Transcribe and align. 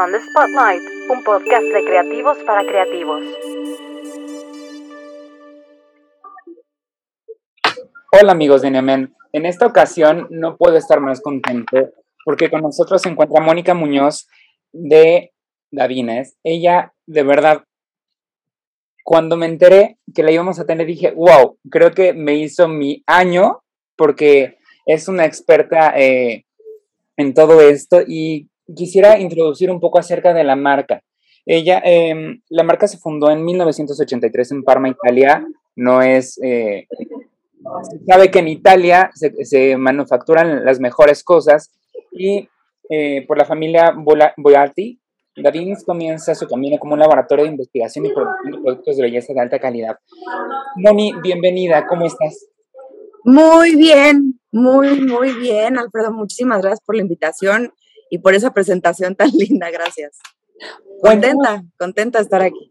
On 0.00 0.12
the 0.12 0.20
Spotlight, 0.20 0.82
un 1.10 1.24
podcast 1.24 1.64
de 1.64 1.84
creativos 1.84 2.38
para 2.46 2.64
creativos. 2.64 3.20
Hola 8.12 8.30
amigos 8.30 8.62
de 8.62 8.70
Nemen, 8.70 9.12
en 9.32 9.44
esta 9.44 9.66
ocasión 9.66 10.28
no 10.30 10.56
puedo 10.56 10.76
estar 10.76 11.00
más 11.00 11.20
contento 11.20 11.90
porque 12.24 12.48
con 12.48 12.60
nosotros 12.60 13.02
se 13.02 13.08
encuentra 13.08 13.40
Mónica 13.40 13.74
Muñoz 13.74 14.28
de 14.70 15.32
Davines. 15.72 16.36
Ella, 16.44 16.92
de 17.06 17.24
verdad, 17.24 17.64
cuando 19.02 19.36
me 19.36 19.46
enteré 19.46 19.98
que 20.14 20.22
la 20.22 20.30
íbamos 20.30 20.60
a 20.60 20.64
tener, 20.64 20.86
dije, 20.86 21.10
wow, 21.10 21.58
creo 21.68 21.90
que 21.90 22.12
me 22.12 22.36
hizo 22.36 22.68
mi 22.68 23.02
año 23.04 23.64
porque 23.96 24.58
es 24.86 25.08
una 25.08 25.24
experta 25.24 25.98
eh, 25.98 26.44
en 27.16 27.34
todo 27.34 27.60
esto 27.60 28.02
y 28.06 28.48
quisiera 28.74 29.18
introducir 29.18 29.70
un 29.70 29.80
poco 29.80 29.98
acerca 29.98 30.34
de 30.34 30.44
la 30.44 30.56
marca. 30.56 31.02
Ella, 31.46 31.80
em, 31.84 32.40
la 32.50 32.62
marca 32.62 32.86
se 32.86 32.98
fundó 32.98 33.30
en 33.30 33.44
1983 33.44 34.52
en 34.52 34.62
Parma, 34.62 34.88
Italia. 34.88 35.46
No 35.76 36.02
es, 36.02 36.38
eh, 36.42 36.86
se 36.90 38.04
sabe 38.06 38.30
que 38.30 38.40
en 38.40 38.48
Italia 38.48 39.10
se, 39.14 39.76
manufacturan 39.76 40.64
las 40.64 40.80
mejores 40.80 41.22
cosas 41.22 41.70
y 42.12 42.48
eh, 42.90 43.24
por 43.26 43.38
la 43.38 43.44
familia 43.44 43.94
Boiati, 44.36 44.98
Davins 45.42 45.84
comienza 45.84 46.34
su 46.34 46.46
camino 46.46 46.78
como 46.78 46.94
un 46.94 47.00
laboratorio 47.00 47.44
de 47.44 47.52
investigación 47.52 48.06
y 48.06 48.12
producción 48.12 48.52
de 48.52 48.58
productos 48.62 48.96
de 48.96 49.02
belleza 49.02 49.32
de 49.32 49.40
alta 49.40 49.58
calidad. 49.58 49.96
Moni, 50.76 51.12
bienvenida, 51.22 51.86
¿cómo 51.86 52.06
estás? 52.06 52.48
Muy 53.24 53.76
bien, 53.76 54.40
muy, 54.50 55.00
muy 55.00 55.32
bien, 55.34 55.78
Alfredo. 55.78 56.12
Muchísimas 56.12 56.60
gracias 56.60 56.80
por 56.84 56.96
la 56.96 57.02
invitación 57.02 57.72
y 58.10 58.18
por 58.18 58.34
esa 58.34 58.52
presentación 58.52 59.14
tan 59.14 59.30
linda. 59.34 59.70
Gracias. 59.70 60.18
Contenta, 61.00 61.62
contenta 61.78 62.18
de 62.18 62.24
estar 62.24 62.42
aquí. 62.42 62.68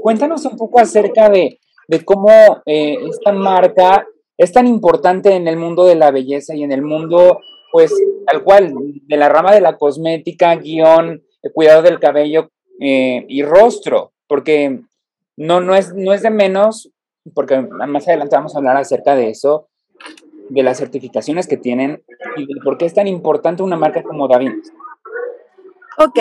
Cuéntanos 0.00 0.44
un 0.44 0.56
poco 0.56 0.80
acerca 0.80 1.28
de, 1.28 1.58
cómo 2.04 2.30
eh, 2.66 2.96
esta 3.08 3.32
marca 3.32 4.06
es 4.36 4.52
tan 4.52 4.66
importante 4.66 5.34
en 5.34 5.46
el 5.48 5.56
mundo 5.56 5.84
de 5.84 5.94
la 5.94 6.10
belleza 6.10 6.54
y 6.54 6.62
en 6.62 6.72
el 6.72 6.82
mundo, 6.82 7.40
pues, 7.70 7.92
tal 8.26 8.42
cual, 8.42 8.72
de 8.74 9.16
la 9.16 9.28
rama 9.28 9.54
de 9.54 9.60
la 9.60 9.76
cosmética, 9.76 10.56
guion, 10.56 11.22
el 11.42 11.52
cuidado 11.52 11.82
del 11.82 12.00
cabello 12.00 12.50
eh, 12.80 13.24
y 13.28 13.42
rostro, 13.42 14.12
porque 14.26 14.80
no, 15.36 15.60
no, 15.60 15.74
es, 15.74 15.94
no 15.94 16.12
es 16.12 16.22
de 16.22 16.30
menos, 16.30 16.90
porque 17.34 17.60
más 17.60 18.08
adelante 18.08 18.36
vamos 18.36 18.54
a 18.54 18.58
hablar 18.58 18.76
acerca 18.76 19.14
de 19.14 19.30
eso, 19.30 19.68
de 20.48 20.62
las 20.62 20.78
certificaciones 20.78 21.46
que 21.46 21.56
tienen 21.56 22.02
y 22.36 22.46
de 22.46 22.60
por 22.62 22.78
qué 22.78 22.86
es 22.86 22.94
tan 22.94 23.06
importante 23.06 23.62
una 23.62 23.76
marca 23.76 24.02
como 24.02 24.28
Davines. 24.28 24.72
Ok, 25.98 26.18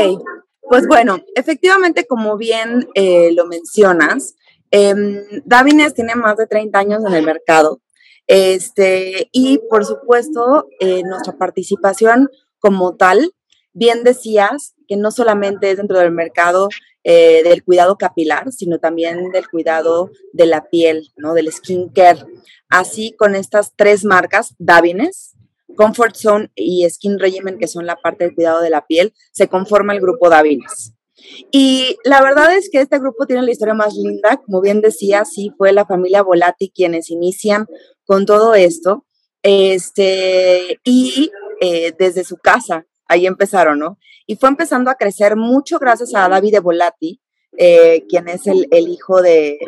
pues 0.62 0.88
bueno, 0.88 1.18
efectivamente, 1.36 2.06
como 2.06 2.38
bien 2.38 2.88
eh, 2.96 3.32
lo 3.34 3.46
mencionas, 3.46 4.36
eh, 4.72 4.94
Davines 5.46 5.94
tiene 5.94 6.16
más 6.16 6.38
de 6.38 6.48
30 6.48 6.80
años 6.80 7.04
en 7.06 7.14
el 7.14 7.26
mercado. 7.26 7.82
Este, 8.28 9.30
y 9.32 9.60
por 9.70 9.86
supuesto, 9.86 10.68
eh, 10.80 11.04
nuestra 11.04 11.38
participación 11.38 12.30
como 12.60 12.96
tal, 12.96 13.34
bien 13.74 14.04
decías 14.04 14.76
que 14.88 14.96
no 14.96 15.12
solamente 15.12 15.72
es 15.72 15.78
dentro 15.78 16.00
del 16.00 16.12
mercado 16.12 16.70
eh, 17.04 17.44
del 17.44 17.64
cuidado 17.64 17.98
capilar, 17.98 18.52
sino 18.52 18.80
también 18.80 19.32
del 19.32 19.50
cuidado 19.50 20.10
de 20.32 20.46
la 20.46 20.70
piel, 20.70 21.12
¿no? 21.18 21.34
Del 21.34 21.52
skincare. 21.52 22.26
Así 22.70 23.14
con 23.18 23.36
estas 23.36 23.74
tres 23.76 24.06
marcas, 24.06 24.56
Davines, 24.58 25.36
Comfort 25.76 26.16
Zone 26.16 26.52
y 26.56 26.90
Skin 26.90 27.20
Regimen, 27.20 27.58
que 27.58 27.68
son 27.68 27.86
la 27.86 27.96
parte 27.96 28.26
del 28.26 28.36
cuidado 28.36 28.62
de 28.62 28.70
la 28.70 28.86
piel, 28.86 29.14
se 29.32 29.48
conforma 29.48 29.94
el 29.94 30.02
grupo 30.02 30.30
Davines. 30.30 30.94
Y 31.52 31.98
la 32.04 32.22
verdad 32.22 32.56
es 32.56 32.70
que 32.72 32.82
este 32.82 33.00
grupo 33.00 33.26
tiene 33.26 33.44
la 33.44 33.52
historia 33.52 33.74
más 33.74 33.96
linda, 33.96 34.42
como 34.46 34.62
bien 34.62 34.82
decía, 34.82 35.26
sí, 35.26 35.52
fue 35.58 35.72
la 35.72 35.86
familia 35.86 36.22
Volati 36.22 36.70
quienes 36.70 37.10
inician 37.10 37.68
con 38.06 38.26
todo 38.26 38.56
esto, 38.56 39.06
este, 39.42 40.80
y 40.84 41.32
eh, 41.62 41.94
desde 41.98 42.24
su 42.24 42.38
casa, 42.38 42.86
ahí 43.08 43.28
empezaron, 43.28 43.80
¿no? 43.80 43.98
Y 44.26 44.36
fue 44.36 44.50
empezando 44.50 44.90
a 44.90 44.96
crecer 44.96 45.36
mucho 45.36 45.80
gracias 45.80 46.14
a 46.16 46.28
David 46.30 46.62
Volati, 46.62 47.22
eh, 47.58 48.06
quien 48.08 48.28
es 48.30 48.48
el, 48.48 48.68
hijo 48.72 49.22
de, 49.22 49.60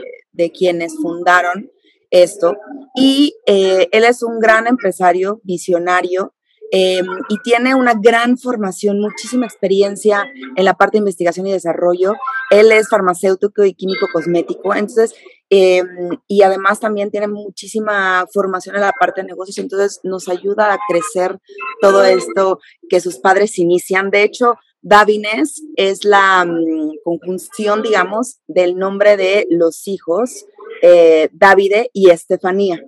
quienes 0.57 0.95
fundaron 0.95 1.71
esto. 2.09 2.55
Y 2.95 3.35
eh, 3.45 3.89
él 3.91 4.05
es 4.05 4.23
un 4.23 4.39
gran 4.39 4.67
empresario, 4.67 5.41
visionario, 5.43 6.33
em, 6.77 7.05
y 7.29 7.37
tiene 7.41 7.73
una 7.73 7.93
gran 7.93 8.37
formación, 8.37 8.99
muchísima 8.99 9.45
experiencia 9.45 10.25
en 10.57 10.65
la 10.65 10.73
parte 10.73 10.97
de 10.97 11.03
investigación 11.03 11.47
y 11.47 11.53
desarrollo. 11.53 12.15
Él 12.51 12.69
es 12.73 12.89
farmacéutico 12.89 13.63
y 13.63 13.73
químico 13.73 14.07
cosmético, 14.11 14.75
entonces, 14.75 15.15
em, 15.49 15.87
y 16.27 16.41
además 16.41 16.81
también 16.81 17.11
tiene 17.11 17.29
muchísima 17.29 18.25
formación 18.33 18.75
en 18.75 18.81
la 18.81 18.91
parte 18.99 19.21
de 19.21 19.27
negocios, 19.27 19.57
entonces 19.59 20.01
nos 20.03 20.27
ayuda 20.27 20.73
a 20.73 20.79
crecer 20.89 21.39
todo 21.79 22.03
esto 22.03 22.59
que 22.89 22.99
sus 22.99 23.19
padres 23.19 23.57
inician. 23.57 24.09
De 24.09 24.23
hecho, 24.23 24.55
Davines 24.81 25.63
es 25.77 26.03
la 26.03 26.43
mm, 26.43 26.97
conjunción, 27.05 27.83
digamos, 27.83 28.39
del 28.47 28.75
nombre 28.77 29.15
de 29.15 29.47
los 29.49 29.87
hijos, 29.87 30.45
eh, 30.81 31.29
Davide 31.31 31.89
y 31.93 32.09
Estefanía. 32.09 32.83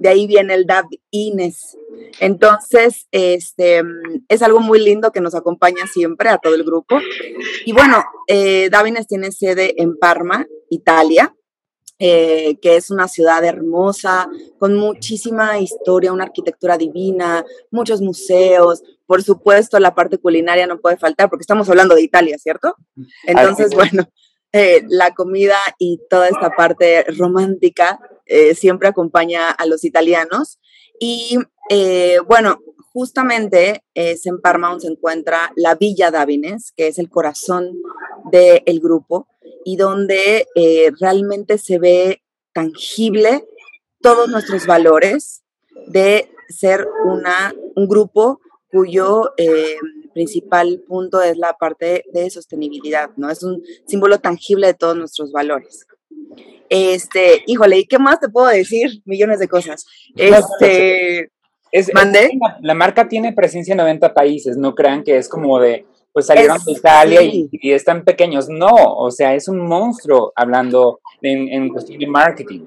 De 0.00 0.08
ahí 0.08 0.26
viene 0.26 0.54
el 0.54 0.66
Davines. 0.66 1.76
Entonces, 2.20 3.06
este, 3.10 3.82
es 4.28 4.42
algo 4.42 4.60
muy 4.60 4.78
lindo 4.80 5.12
que 5.12 5.20
nos 5.20 5.34
acompaña 5.34 5.86
siempre 5.86 6.28
a 6.28 6.38
todo 6.38 6.54
el 6.54 6.64
grupo. 6.64 6.98
Y 7.64 7.72
bueno, 7.72 8.04
eh, 8.26 8.68
Davines 8.70 9.06
tiene 9.06 9.32
sede 9.32 9.74
en 9.80 9.98
Parma, 9.98 10.46
Italia. 10.70 11.34
Eh, 12.00 12.60
que 12.62 12.76
es 12.76 12.92
una 12.92 13.08
ciudad 13.08 13.44
hermosa, 13.44 14.28
con 14.60 14.76
muchísima 14.76 15.58
historia, 15.58 16.12
una 16.12 16.22
arquitectura 16.22 16.78
divina, 16.78 17.44
muchos 17.72 18.00
museos, 18.00 18.84
por 19.04 19.24
supuesto 19.24 19.80
la 19.80 19.96
parte 19.96 20.18
culinaria 20.18 20.68
no 20.68 20.78
puede 20.78 20.96
faltar, 20.96 21.28
porque 21.28 21.40
estamos 21.40 21.68
hablando 21.68 21.96
de 21.96 22.02
Italia, 22.02 22.38
¿cierto? 22.38 22.76
Entonces, 23.24 23.74
bueno, 23.74 24.08
eh, 24.52 24.82
la 24.88 25.12
comida 25.12 25.56
y 25.78 25.98
toda 26.08 26.28
esta 26.28 26.50
parte 26.50 27.04
romántica 27.18 27.98
eh, 28.28 28.54
siempre 28.54 28.88
acompaña 28.88 29.50
a 29.50 29.66
los 29.66 29.84
italianos. 29.84 30.58
Y 31.00 31.38
bueno, 32.26 32.60
justamente 32.92 33.84
en 33.94 34.40
Parma 34.40 34.80
se 34.80 34.88
encuentra 34.88 35.52
la 35.54 35.74
Villa 35.74 36.10
Davines, 36.10 36.72
que 36.76 36.88
es 36.88 36.98
el 36.98 37.08
corazón 37.08 37.78
del 38.32 38.80
grupo 38.80 39.28
y 39.64 39.76
donde 39.76 40.46
eh, 40.54 40.90
realmente 40.98 41.58
se 41.58 41.78
ve 41.78 42.22
tangible 42.52 43.46
todos 44.00 44.28
nuestros 44.28 44.66
valores 44.66 45.42
de 45.88 46.30
ser 46.48 46.88
una, 47.04 47.54
un 47.76 47.86
grupo 47.88 48.40
cuyo 48.70 49.32
eh, 49.36 49.76
principal 50.14 50.82
punto 50.86 51.22
es 51.22 51.36
la 51.36 51.54
parte 51.54 52.04
de 52.12 52.30
sostenibilidad, 52.30 53.10
¿no? 53.16 53.30
Es 53.30 53.42
un 53.42 53.62
símbolo 53.86 54.20
tangible 54.20 54.68
de 54.68 54.74
todos 54.74 54.96
nuestros 54.96 55.32
valores. 55.32 55.86
Este, 56.68 57.42
híjole, 57.46 57.78
¿y 57.78 57.86
qué 57.86 57.98
más 57.98 58.20
te 58.20 58.28
puedo 58.28 58.48
decir? 58.48 59.02
Millones 59.04 59.38
de 59.38 59.48
cosas. 59.48 59.86
Este, 60.16 61.30
es, 61.72 61.90
la 62.60 62.74
marca 62.74 63.08
tiene 63.08 63.32
presencia 63.32 63.72
en 63.72 63.78
90 63.78 64.14
países, 64.14 64.56
no 64.56 64.74
crean 64.74 65.02
que 65.02 65.16
es 65.16 65.28
como 65.28 65.58
de, 65.60 65.86
pues 66.12 66.26
salieron 66.26 66.58
de 66.64 66.72
Italia 66.72 67.22
y, 67.22 67.48
están 67.72 68.04
pequeños. 68.04 68.48
No, 68.48 68.74
o 68.74 69.10
sea, 69.10 69.34
es 69.34 69.48
un 69.48 69.60
monstruo 69.66 70.32
hablando 70.34 71.00
en, 71.22 71.48
en 71.48 71.68
cuestión 71.68 71.98
de 71.98 72.06
marketing. 72.06 72.66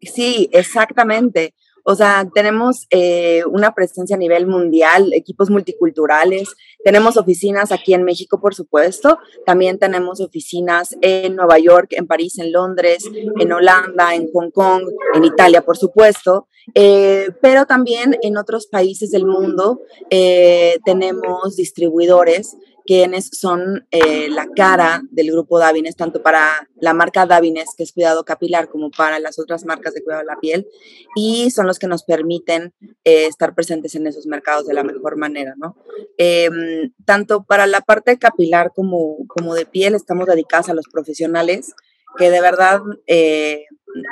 Sí, 0.00 0.48
exactamente. 0.52 1.54
O 1.84 1.94
sea, 1.94 2.28
tenemos 2.32 2.86
eh, 2.90 3.42
una 3.50 3.74
presencia 3.74 4.16
a 4.16 4.18
nivel 4.18 4.46
mundial, 4.46 5.12
equipos 5.12 5.50
multiculturales, 5.50 6.54
tenemos 6.84 7.16
oficinas 7.16 7.72
aquí 7.72 7.94
en 7.94 8.04
México, 8.04 8.40
por 8.40 8.54
supuesto, 8.54 9.18
también 9.44 9.78
tenemos 9.78 10.20
oficinas 10.20 10.96
en 11.00 11.36
Nueva 11.36 11.58
York, 11.58 11.92
en 11.92 12.06
París, 12.06 12.38
en 12.38 12.52
Londres, 12.52 13.04
en 13.38 13.52
Holanda, 13.52 14.14
en 14.14 14.30
Hong 14.32 14.50
Kong, 14.50 14.84
en 15.14 15.24
Italia, 15.24 15.62
por 15.62 15.76
supuesto, 15.76 16.48
eh, 16.74 17.30
pero 17.40 17.66
también 17.66 18.16
en 18.22 18.36
otros 18.36 18.66
países 18.66 19.10
del 19.10 19.26
mundo 19.26 19.80
eh, 20.10 20.78
tenemos 20.84 21.56
distribuidores 21.56 22.56
quienes 22.84 23.28
son 23.32 23.86
eh, 23.90 24.28
la 24.28 24.46
cara 24.54 25.02
del 25.10 25.30
grupo 25.30 25.58
Davines, 25.58 25.96
tanto 25.96 26.22
para 26.22 26.68
la 26.76 26.94
marca 26.94 27.26
Davines, 27.26 27.70
que 27.76 27.82
es 27.82 27.92
cuidado 27.92 28.24
capilar, 28.24 28.68
como 28.68 28.90
para 28.90 29.18
las 29.18 29.38
otras 29.38 29.64
marcas 29.64 29.94
de 29.94 30.02
cuidado 30.02 30.22
de 30.22 30.26
la 30.26 30.40
piel, 30.40 30.66
y 31.14 31.50
son 31.50 31.66
los 31.66 31.78
que 31.78 31.86
nos 31.86 32.04
permiten 32.04 32.72
eh, 33.04 33.26
estar 33.26 33.54
presentes 33.54 33.94
en 33.94 34.06
esos 34.06 34.26
mercados 34.26 34.66
de 34.66 34.74
la 34.74 34.84
mejor 34.84 35.16
manera, 35.16 35.54
¿no? 35.56 35.76
Em, 36.18 36.92
tanto 37.04 37.44
para 37.44 37.66
la 37.66 37.80
parte 37.80 38.18
capilar 38.18 38.72
como, 38.74 39.18
como 39.28 39.54
de 39.54 39.66
piel, 39.66 39.94
estamos 39.94 40.26
dedicados 40.26 40.68
a 40.68 40.74
los 40.74 40.86
profesionales 40.86 41.74
que 42.16 42.30
de 42.30 42.40
verdad 42.40 42.80
eh, 43.06 43.64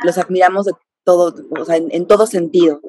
los 0.05 0.19
admiramos 0.19 0.67
todo, 1.05 1.35
o 1.58 1.64
sea, 1.64 1.76
en, 1.76 2.06
todo 2.06 2.26
sentido. 2.26 2.81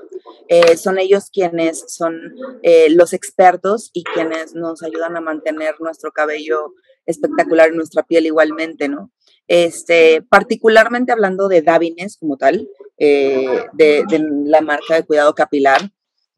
Eh, 0.48 0.78
son 0.78 1.00
ellos 1.00 1.30
quienes 1.32 1.86
son 1.88 2.36
eh, 2.64 2.90
los 2.90 3.14
expertos 3.14 3.90
y 3.94 4.04
quienes 4.04 4.54
nos 4.54 4.84
ayudan 4.84 5.16
a 5.16 5.22
mantener 5.22 5.76
nuestro 5.80 6.12
cabello 6.12 6.74
espectacular 7.06 7.72
y 7.72 7.76
nuestra 7.76 8.04
piel 8.04 8.26
igualmente, 8.26 8.88
¿no? 8.88 9.12
Este, 9.48 10.22
particularmente 10.22 11.12
hablando 11.12 11.48
de 11.48 11.62
Davines 11.62 12.18
como 12.18 12.38
tal, 12.38 12.70
de, 12.98 13.60
de, 13.74 14.28
la 14.46 14.62
marca 14.62 14.96
de 14.96 15.04
cuidado 15.04 15.34
capilar, 15.34 15.92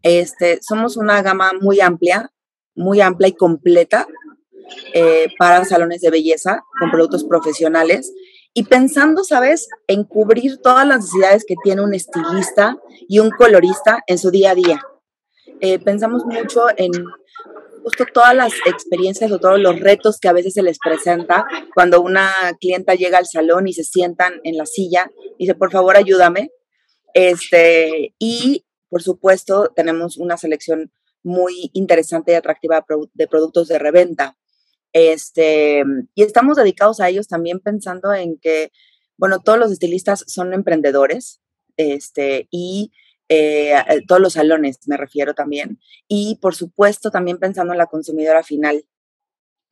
este, 0.03 0.59
somos 0.61 0.97
una 0.97 1.21
gama 1.21 1.51
muy 1.59 1.81
amplia, 1.81 2.31
muy 2.75 3.01
amplia 3.01 3.29
y 3.29 3.33
completa 3.33 4.07
eh, 4.93 5.27
para 5.37 5.65
salones 5.65 6.01
de 6.01 6.09
belleza 6.09 6.63
con 6.79 6.91
productos 6.91 7.23
profesionales 7.23 8.13
y 8.53 8.63
pensando, 8.63 9.23
¿sabes?, 9.23 9.67
en 9.87 10.03
cubrir 10.03 10.59
todas 10.61 10.87
las 10.87 10.99
necesidades 10.99 11.45
que 11.47 11.55
tiene 11.63 11.81
un 11.81 11.93
estilista 11.93 12.77
y 13.07 13.19
un 13.19 13.31
colorista 13.31 14.01
en 14.07 14.17
su 14.17 14.31
día 14.31 14.51
a 14.51 14.55
día. 14.55 14.81
Eh, 15.59 15.79
pensamos 15.79 16.25
mucho 16.25 16.67
en 16.77 16.91
justo 17.83 18.05
todas 18.13 18.35
las 18.35 18.53
experiencias 18.65 19.31
o 19.31 19.39
todos 19.39 19.59
los 19.59 19.79
retos 19.79 20.19
que 20.19 20.29
a 20.29 20.33
veces 20.33 20.53
se 20.53 20.63
les 20.63 20.77
presenta 20.79 21.45
cuando 21.73 22.01
una 22.01 22.31
clienta 22.59 22.95
llega 22.95 23.17
al 23.17 23.25
salón 23.25 23.67
y 23.67 23.73
se 23.73 23.83
sientan 23.83 24.39
en 24.43 24.57
la 24.57 24.65
silla 24.65 25.11
y 25.37 25.45
dice, 25.45 25.55
por 25.55 25.71
favor, 25.71 25.97
ayúdame. 25.97 26.51
Este, 27.13 28.15
y 28.19 28.65
por 28.93 29.01
supuesto, 29.01 29.71
tenemos 29.75 30.17
una 30.17 30.37
selección 30.37 30.91
muy 31.23 31.71
interesante 31.73 32.33
y 32.33 32.35
atractiva 32.35 32.85
de 33.13 33.27
productos 33.27 33.67
de 33.67 33.79
reventa. 33.79 34.37
Este, 34.93 35.83
y 36.13 36.21
estamos 36.23 36.55
dedicados 36.55 36.99
a 36.99 37.09
ellos 37.09 37.27
también 37.27 37.59
pensando 37.59 38.13
en 38.13 38.37
que, 38.37 38.71
bueno, 39.17 39.41
todos 39.41 39.57
los 39.57 39.71
estilistas 39.71 40.23
son 40.27 40.53
emprendedores, 40.53 41.41
este, 41.77 42.47
y 42.51 42.91
eh, 43.27 43.73
todos 44.07 44.21
los 44.21 44.33
salones 44.33 44.87
me 44.87 44.97
refiero 44.97 45.33
también, 45.33 45.79
y 46.07 46.37
por 46.41 46.53
supuesto 46.55 47.09
también 47.09 47.39
pensando 47.39 47.73
en 47.73 47.79
la 47.79 47.87
consumidora 47.87 48.43
final, 48.43 48.85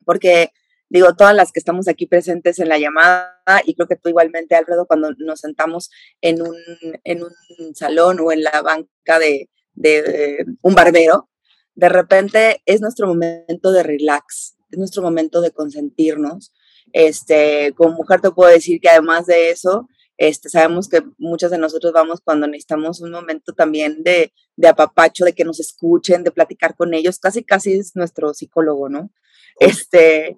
porque 0.04 0.50
digo, 0.88 1.14
todas 1.14 1.34
las 1.34 1.52
que 1.52 1.60
estamos 1.60 1.88
aquí 1.88 2.06
presentes 2.06 2.58
en 2.58 2.68
la 2.68 2.78
llamada, 2.78 3.62
y 3.64 3.74
creo 3.74 3.86
que 3.86 3.96
tú 3.96 4.08
igualmente, 4.08 4.56
Alfredo, 4.56 4.86
cuando 4.86 5.12
nos 5.18 5.40
sentamos 5.40 5.90
en 6.20 6.42
un, 6.42 6.56
en 7.04 7.22
un 7.22 7.74
salón 7.74 8.18
o 8.20 8.32
en 8.32 8.42
la 8.42 8.60
banca 8.60 9.18
de, 9.18 9.48
de 9.74 10.44
un 10.60 10.74
barbero, 10.74 11.30
de 11.74 11.88
repente 11.88 12.60
es 12.66 12.80
nuestro 12.80 13.06
momento 13.06 13.72
de 13.72 13.82
relax, 13.82 14.56
es 14.72 14.78
nuestro 14.78 15.02
momento 15.02 15.40
de 15.40 15.52
consentirnos. 15.52 16.52
Este, 16.92 17.72
como 17.76 17.94
mujer 17.94 18.20
te 18.20 18.30
puedo 18.30 18.50
decir 18.50 18.80
que 18.80 18.88
además 18.88 19.26
de 19.26 19.50
eso, 19.50 19.88
este, 20.18 20.48
sabemos 20.48 20.88
que 20.88 21.02
muchas 21.18 21.50
de 21.50 21.58
nosotros 21.58 21.92
vamos 21.92 22.20
cuando 22.22 22.46
necesitamos 22.46 23.00
un 23.00 23.10
momento 23.10 23.52
también 23.54 24.02
de, 24.02 24.32
de 24.56 24.68
apapacho, 24.68 25.24
de 25.24 25.32
que 25.32 25.44
nos 25.44 25.60
escuchen, 25.60 26.24
de 26.24 26.30
platicar 26.30 26.76
con 26.76 26.94
ellos, 26.94 27.18
casi 27.18 27.42
casi 27.44 27.74
es 27.74 27.96
nuestro 27.96 28.34
psicólogo, 28.34 28.88
¿no? 28.88 29.10
Este, 29.58 30.36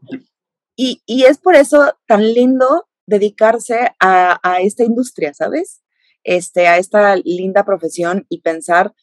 y, 0.77 1.03
y 1.07 1.25
es 1.25 1.39
por 1.39 1.55
eso 1.55 1.97
tan 2.07 2.33
lindo 2.35 2.89
dedicarse 3.07 3.91
a, 4.01 4.41
a, 4.43 4.61
esta 4.61 4.85
industria, 4.85 5.35
¿sabes? 5.35 5.83
Este, 6.23 6.67
a 6.67 6.79
esta 6.79 7.17
linda 7.17 7.65
profesión 7.65 8.27
y 8.29 8.41
pensar 8.41 8.95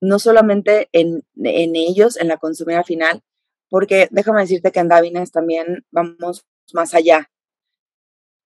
no 0.00 0.18
solamente 0.18 0.88
en, 0.92 1.24
en 1.42 1.74
ellos, 1.74 2.16
en 2.16 2.28
la 2.28 2.36
consumidora 2.36 2.84
final, 2.84 3.22
porque 3.70 4.08
déjame 4.10 4.40
decirte 4.40 4.72
que 4.72 4.80
en 4.80 4.88
Davines 4.88 5.32
también 5.32 5.84
vamos 5.90 6.46
más 6.72 6.94
allá. 6.94 7.30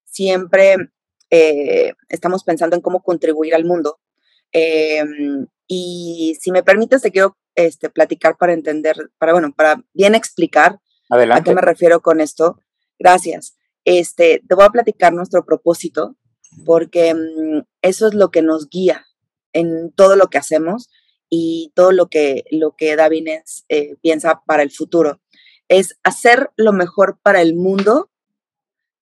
Siempre 0.05 0.77
eh, 1.31 1.95
estamos 2.09 2.45
pensando 2.45 2.77
en 2.77 2.83
cómo 2.83 3.03
contribuir 3.03 3.55
al 3.55 3.65
mundo. 3.65 4.01
Em, 4.53 5.47
y 5.67 6.37
si 6.41 6.53
me 6.53 6.63
permites, 6.63 7.03
te 7.03 7.11
quiero 7.11 7.39
este, 7.55 7.89
platicar 7.89 8.37
para 8.37 8.53
entender, 8.53 8.97
para, 9.19 9.33
bueno, 9.33 9.53
para 9.57 9.83
bien 9.95 10.15
explicar 10.15 10.81
a 11.11 11.43
qué 11.43 11.55
me 11.55 11.61
refiero 11.61 12.01
con 12.01 12.21
esto. 12.21 12.59
Gracias. 12.99 13.57
Este, 13.85 14.43
te 14.47 14.55
voy 14.55 14.65
a 14.65 14.71
platicar 14.71 15.13
nuestro 15.13 15.45
propósito, 15.45 16.17
porque 16.65 17.15
mm, 17.15 17.63
eso 17.81 18.07
es 18.07 18.15
lo 18.15 18.31
que 18.31 18.43
nos 18.43 18.69
guía 18.69 19.07
en 19.53 19.93
todo 19.93 20.17
lo 20.17 20.29
que 20.29 20.39
hacemos 20.39 20.89
y 21.35 21.73
todo 21.75 21.93
lo 21.93 22.09
que, 22.09 22.45
lo 22.51 22.77
que 22.77 22.95
Davines 22.95 23.65
eh, 23.71 23.97
piensa 24.03 24.43
para 24.45 24.63
el 24.63 24.71
futuro. 24.71 25.23
Es 25.67 25.99
hacer 26.03 26.51
lo 26.57 26.75
mejor 26.75 27.21
para 27.23 27.41
el 27.41 27.57
mundo, 27.57 28.11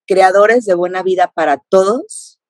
creadores 0.06 0.64
de 0.64 0.74
buena 0.74 1.02
vida 1.02 1.32
para 1.34 1.58
todos, 1.68 2.40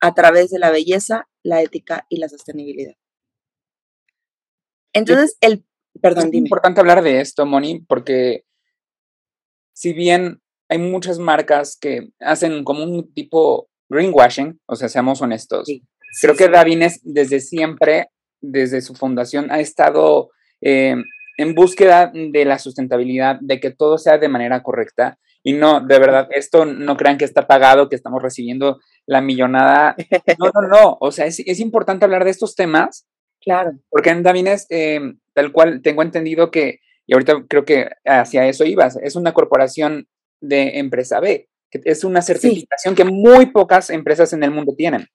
a 0.00 0.14
través 0.14 0.50
de 0.50 0.60
la 0.60 0.70
belleza, 0.70 1.28
la 1.42 1.60
ética 1.60 2.06
y 2.08 2.18
la 2.18 2.28
sostenibilidad. 2.28 2.94
Entonces, 4.92 5.36
el... 5.40 5.66
Perdón, 6.00 6.28
es 6.28 6.34
importante 6.34 6.78
hablar 6.78 7.02
de 7.02 7.20
esto, 7.20 7.46
Moni, 7.46 7.80
porque 7.80 8.44
si 9.72 9.92
bien 9.92 10.40
hay 10.68 10.78
muchas 10.78 11.18
marcas 11.18 11.76
que 11.76 12.10
hacen 12.20 12.62
como 12.62 12.84
un 12.84 13.12
tipo 13.12 13.68
greenwashing, 13.88 14.60
o 14.66 14.76
sea, 14.76 14.88
seamos 14.88 15.20
honestos, 15.20 15.66
creo 16.20 16.36
que 16.36 16.48
Davines 16.48 17.00
desde 17.02 17.40
siempre 17.40 18.10
desde 18.50 18.80
su 18.80 18.94
fundación 18.94 19.50
ha 19.50 19.60
estado 19.60 20.30
eh, 20.60 20.96
en 21.38 21.54
búsqueda 21.54 22.10
de 22.14 22.44
la 22.44 22.58
sustentabilidad, 22.58 23.38
de 23.40 23.60
que 23.60 23.70
todo 23.70 23.98
sea 23.98 24.18
de 24.18 24.28
manera 24.28 24.62
correcta. 24.62 25.18
Y 25.42 25.52
no, 25.52 25.80
de 25.80 25.98
verdad, 25.98 26.28
esto 26.30 26.64
no 26.64 26.96
crean 26.96 27.18
que 27.18 27.24
está 27.24 27.46
pagado, 27.46 27.88
que 27.88 27.96
estamos 27.96 28.22
recibiendo 28.22 28.80
la 29.06 29.20
millonada. 29.20 29.96
No, 30.38 30.50
no, 30.54 30.68
no. 30.68 30.98
O 31.00 31.12
sea, 31.12 31.26
es, 31.26 31.60
importante 31.60 32.04
hablar 32.04 32.24
de 32.24 32.30
estos 32.30 32.54
temas. 32.54 33.06
Claro. 33.40 33.72
Porque 33.90 34.10
en 34.10 34.22
Davines, 34.22 34.66
eh, 34.70 35.00
tal 35.34 35.52
cual 35.52 35.82
tengo 35.82 36.02
entendido 36.02 36.50
que, 36.50 36.80
y 37.06 37.12
ahorita 37.12 37.44
creo 37.48 37.64
que 37.64 37.90
hacia 38.04 38.46
eso 38.46 38.64
ibas, 38.64 38.96
es 38.96 39.14
una 39.14 39.32
corporación 39.32 40.08
de 40.40 40.78
empresa 40.78 41.20
B, 41.20 41.48
que 41.70 41.80
es 41.84 42.02
una 42.02 42.22
certificación 42.22 42.96
que 42.96 43.04
muy 43.04 43.46
pocas 43.46 43.90
empresas 43.90 44.32
en 44.32 44.42
el 44.42 44.50
mundo 44.50 44.74
tienen. 44.76 45.06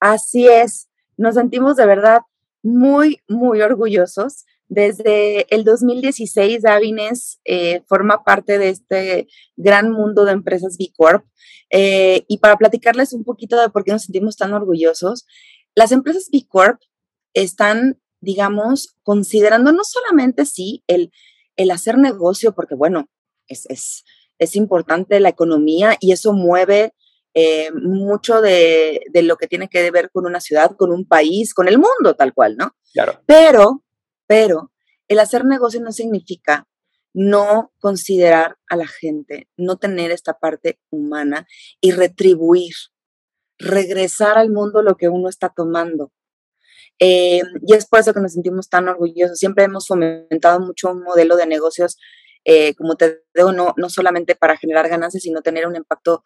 Así 0.00 0.48
es 0.48 0.88
nos 1.16 1.34
sentimos 1.34 1.76
de 1.76 1.86
verdad 1.86 2.20
muy, 2.66 3.22
muy 3.28 3.62
orgullosos. 3.62 4.44
Desde 4.68 5.46
el 5.54 5.62
2016, 5.62 6.62
Davines 6.62 7.38
eh, 7.44 7.82
forma 7.86 8.24
parte 8.24 8.58
de 8.58 8.70
este 8.70 9.28
gran 9.56 9.92
mundo 9.92 10.24
de 10.24 10.32
empresas 10.32 10.76
B 10.76 10.90
Corp. 10.96 11.24
Eh, 11.70 12.24
y 12.28 12.38
para 12.38 12.56
platicarles 12.56 13.12
un 13.12 13.24
poquito 13.24 13.60
de 13.60 13.70
por 13.70 13.84
qué 13.84 13.92
nos 13.92 14.02
sentimos 14.02 14.36
tan 14.36 14.52
orgullosos, 14.52 15.26
las 15.74 15.92
empresas 15.92 16.28
B 16.32 16.44
Corp 16.48 16.80
están, 17.34 18.00
digamos, 18.20 18.96
considerando 19.02 19.72
no 19.72 19.82
solamente 19.84 20.44
sí 20.44 20.82
el, 20.88 21.12
el 21.56 21.70
hacer 21.70 21.98
negocio, 21.98 22.52
porque 22.54 22.74
bueno, 22.74 23.08
es, 23.46 23.66
es, 23.66 24.04
es 24.38 24.56
importante 24.56 25.20
la 25.20 25.28
economía 25.28 25.96
y 26.00 26.12
eso 26.12 26.32
mueve 26.32 26.92
eh, 27.38 27.70
mucho 27.70 28.40
de, 28.40 29.02
lo 29.12 29.36
que 29.36 29.46
tiene 29.46 29.68
que 29.68 29.90
ver 29.90 30.10
con 30.10 30.24
una 30.24 30.40
ciudad, 30.40 30.70
con 30.74 30.90
un 30.90 31.06
país, 31.06 31.52
con 31.52 31.68
el 31.68 31.76
mundo 31.76 32.14
tal 32.16 32.32
cual, 32.32 32.56
¿no? 32.56 32.74
Claro. 32.94 33.20
Pero, 33.26 33.84
pero, 34.26 34.72
el 35.06 35.18
hacer 35.18 35.44
negocio 35.44 35.78
no 35.82 35.92
significa 35.92 36.66
no 37.12 37.74
considerar 37.78 38.56
a 38.70 38.76
la 38.76 38.86
gente, 38.86 39.50
no 39.58 39.76
tener 39.76 40.12
esta 40.12 40.38
parte 40.38 40.80
humana 40.88 41.46
y 41.82 41.90
retribuir, 41.90 42.72
regresar 43.58 44.38
al 44.38 44.50
mundo 44.50 44.80
lo 44.80 44.96
que 44.96 45.10
uno 45.10 45.28
está 45.28 45.52
tomando. 45.54 46.12
Eh, 46.98 47.42
y 47.66 47.74
es 47.74 47.86
por 47.86 48.00
eso 48.00 48.14
que 48.14 48.20
nos 48.20 48.32
sentimos 48.32 48.70
tan 48.70 48.88
orgullosos. 48.88 49.38
Siempre 49.38 49.64
hemos 49.64 49.86
fomentado 49.86 50.58
mucho 50.60 50.90
un 50.90 51.02
modelo 51.02 51.36
de 51.36 51.46
negocios, 51.46 51.98
eh, 52.46 52.74
como 52.76 52.96
te 52.96 53.24
digo, 53.34 53.52
no, 53.52 53.74
no 53.76 53.90
solamente 53.90 54.36
para 54.36 54.56
generar 54.56 54.88
ganancias, 54.88 55.22
sino 55.22 55.42
tener 55.42 55.66
un 55.66 55.76
impacto 55.76 56.24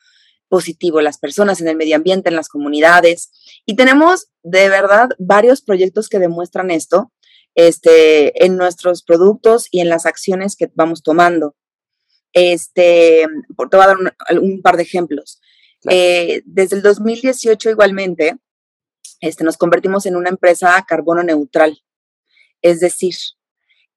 positivo 0.50 1.00
las 1.00 1.18
personas, 1.18 1.60
en 1.60 1.68
el 1.68 1.76
medio 1.76 1.96
ambiente, 1.96 2.28
en 2.28 2.36
las 2.36 2.48
comunidades. 2.48 3.30
Y 3.64 3.76
tenemos 3.76 4.28
de 4.42 4.68
verdad 4.68 5.10
varios 5.18 5.62
proyectos 5.62 6.08
que 6.08 6.18
demuestran 6.18 6.70
esto 6.70 7.12
este, 7.54 8.44
en 8.44 8.56
nuestros 8.56 9.02
productos 9.02 9.68
y 9.70 9.80
en 9.80 9.88
las 9.88 10.04
acciones 10.04 10.56
que 10.56 10.70
vamos 10.74 11.02
tomando. 11.02 11.56
Este, 12.32 13.26
te 13.26 13.76
voy 13.76 13.84
a 13.84 13.86
dar 13.86 13.96
un, 14.40 14.60
par 14.60 14.76
de 14.76 14.82
ejemplos. 14.82 15.40
Eh, 15.88 16.42
desde 16.44 16.76
el 16.76 16.82
2018 16.82 17.70
igualmente, 17.70 18.36
este, 19.20 19.44
nos 19.44 19.56
convertimos 19.56 20.04
en 20.06 20.16
una 20.16 20.30
empresa 20.30 20.84
carbono 20.86 21.22
neutral. 21.22 21.82
Es 22.60 22.80
decir, 22.80 23.14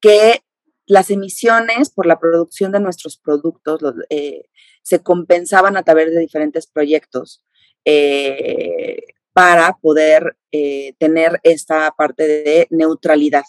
que 0.00 0.42
las 0.86 1.10
emisiones 1.10 1.90
por 1.90 2.06
la 2.06 2.18
producción 2.18 2.72
de 2.72 2.80
nuestros 2.80 3.16
productos 3.16 3.80
eh, 4.10 4.44
se 4.82 5.02
compensaban 5.02 5.76
a 5.76 5.82
través 5.82 6.10
de 6.10 6.20
diferentes 6.20 6.66
proyectos 6.66 7.44
eh, 7.84 8.98
para 9.32 9.78
poder 9.80 10.36
eh, 10.52 10.94
tener 10.98 11.40
esta 11.42 11.90
parte 11.96 12.26
de 12.26 12.66
neutralidad 12.70 13.44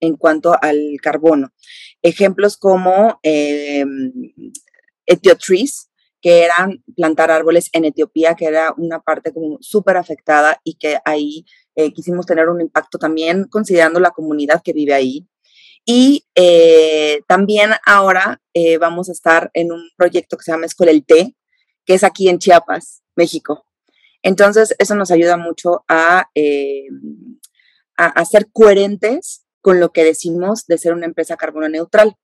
en 0.00 0.16
cuanto 0.16 0.56
al 0.60 0.96
carbono. 1.02 1.52
Ejemplos 2.02 2.56
como 2.56 3.20
Etiotrees, 5.06 5.90
que 6.22 6.44
eran 6.44 6.82
plantar 6.96 7.30
árboles 7.30 7.70
en 7.72 7.84
Etiopía, 7.84 8.34
que 8.34 8.46
era 8.46 8.74
una 8.76 9.00
parte 9.00 9.32
como 9.32 9.58
súper 9.60 9.96
afectada 9.96 10.60
y 10.64 10.74
que 10.74 10.98
ahí 11.04 11.44
quisimos 11.94 12.26
tener 12.26 12.48
un 12.48 12.60
impacto 12.60 12.98
también 12.98 13.44
considerando 13.44 14.00
la 14.00 14.10
comunidad 14.10 14.62
que 14.62 14.72
vive 14.72 14.94
ahí. 14.94 15.26
Y 15.92 16.24
eh, 16.36 17.22
también 17.26 17.72
ahora 17.84 18.40
eh, 18.54 18.78
vamos 18.78 19.08
a 19.08 19.12
estar 19.12 19.50
en 19.54 19.72
un 19.72 19.90
proyecto 19.96 20.36
que 20.36 20.44
se 20.44 20.52
llama 20.52 20.66
Escuela 20.66 20.92
el 20.92 21.04
Té, 21.04 21.34
que 21.84 21.94
es 21.94 22.04
aquí 22.04 22.28
en 22.28 22.38
Chiapas, 22.38 23.02
México. 23.16 23.64
Entonces, 24.22 24.76
eso 24.78 24.94
nos 24.94 25.10
ayuda 25.10 25.36
mucho 25.36 25.84
a, 25.88 26.30
a 27.96 28.24
ser 28.24 28.52
coherentes 28.52 29.44
con 29.60 29.80
lo 29.80 29.90
que 29.90 30.04
decimos 30.04 30.64
de 30.68 30.78
ser 30.78 30.92
una 30.92 31.06
empresa 31.06 31.36
carbono 31.36 31.68
neutral. 31.68 32.14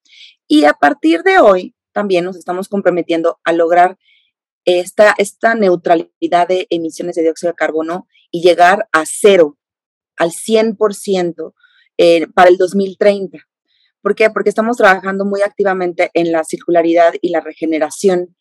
Y 0.47 0.63
a 0.67 0.75
partir 0.75 1.25
de 1.25 1.41
hoy, 1.41 1.75
también 1.91 2.25
nos 2.25 2.37
estamos 2.37 2.69
comprometiendo 2.69 3.41
a 3.43 3.53
lograr 3.53 3.99
esta, 4.65 5.13
esta 5.19 5.57
neutralidad 5.57 6.47
de 6.47 6.69
emisiones 6.71 7.17
de 7.17 7.23
dióxido 7.23 7.51
de 7.51 7.57
carbono 7.57 8.07
y 8.31 8.43
llegar 8.43 8.89
a 8.93 9.03
cero, 9.07 9.59
al 10.17 10.31
100% 10.31 11.53
eh, 11.99 12.29
para 12.29 12.49
el 12.49 12.59
2030. 12.59 13.39
¿Por 14.07 14.15
qué? 14.15 14.31
Porque 14.31 14.51
estamos 14.51 14.77
trabajando 14.77 15.25
muy 15.25 15.41
activamente 15.43 16.13
en 16.15 16.31
la 16.31 16.45
circularidad 16.45 17.15
y 17.21 17.31
la 17.31 17.41
regeneración 17.41 18.37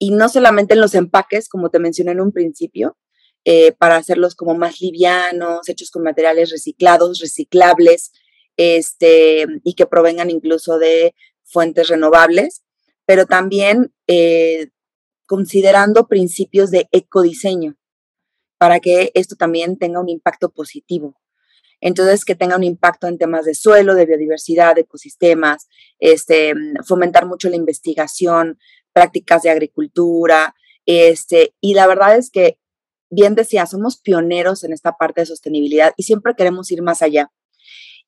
y 0.00 0.10
no 0.10 0.28
solamente 0.28 0.74
en 0.74 0.80
los 0.80 0.96
empaques, 0.96 1.48
como 1.48 1.70
te 1.70 1.78
mencioné 1.78 2.10
en 2.10 2.20
un 2.20 2.32
principio, 2.32 2.98
eh, 3.44 3.70
para 3.70 3.94
hacerlos 3.94 4.34
como 4.34 4.56
más 4.56 4.80
livianos, 4.80 5.68
hechos 5.68 5.92
con 5.92 6.02
materiales 6.02 6.50
reciclados, 6.50 7.20
reciclables, 7.20 8.10
este, 8.56 9.46
y 9.62 9.74
que 9.74 9.86
provengan 9.86 10.28
incluso 10.28 10.76
de 10.80 11.14
fuentes 11.44 11.86
renovables, 11.86 12.64
pero 13.04 13.26
también 13.26 13.94
eh, 14.08 14.70
considerando 15.28 16.08
principios 16.08 16.72
de 16.72 16.88
ecodiseño 16.90 17.76
para 18.58 18.80
que 18.80 19.12
esto 19.14 19.36
también 19.36 19.78
tenga 19.78 20.00
un 20.00 20.08
impacto 20.08 20.50
positivo. 20.50 21.14
Entonces, 21.80 22.24
que 22.24 22.34
tenga 22.34 22.56
un 22.56 22.64
impacto 22.64 23.06
en 23.06 23.18
temas 23.18 23.44
de 23.44 23.54
suelo, 23.54 23.94
de 23.94 24.06
biodiversidad, 24.06 24.74
de 24.74 24.82
ecosistemas, 24.82 25.68
este, 25.98 26.54
fomentar 26.86 27.26
mucho 27.26 27.48
la 27.48 27.56
investigación, 27.56 28.58
prácticas 28.92 29.42
de 29.42 29.50
agricultura, 29.50 30.54
este, 30.86 31.54
y 31.60 31.74
la 31.74 31.86
verdad 31.86 32.16
es 32.16 32.30
que, 32.30 32.58
bien 33.10 33.34
decía, 33.34 33.66
somos 33.66 34.00
pioneros 34.00 34.64
en 34.64 34.72
esta 34.72 34.92
parte 34.92 35.20
de 35.20 35.26
sostenibilidad 35.26 35.92
y 35.96 36.04
siempre 36.04 36.34
queremos 36.36 36.70
ir 36.70 36.82
más 36.82 37.02
allá. 37.02 37.30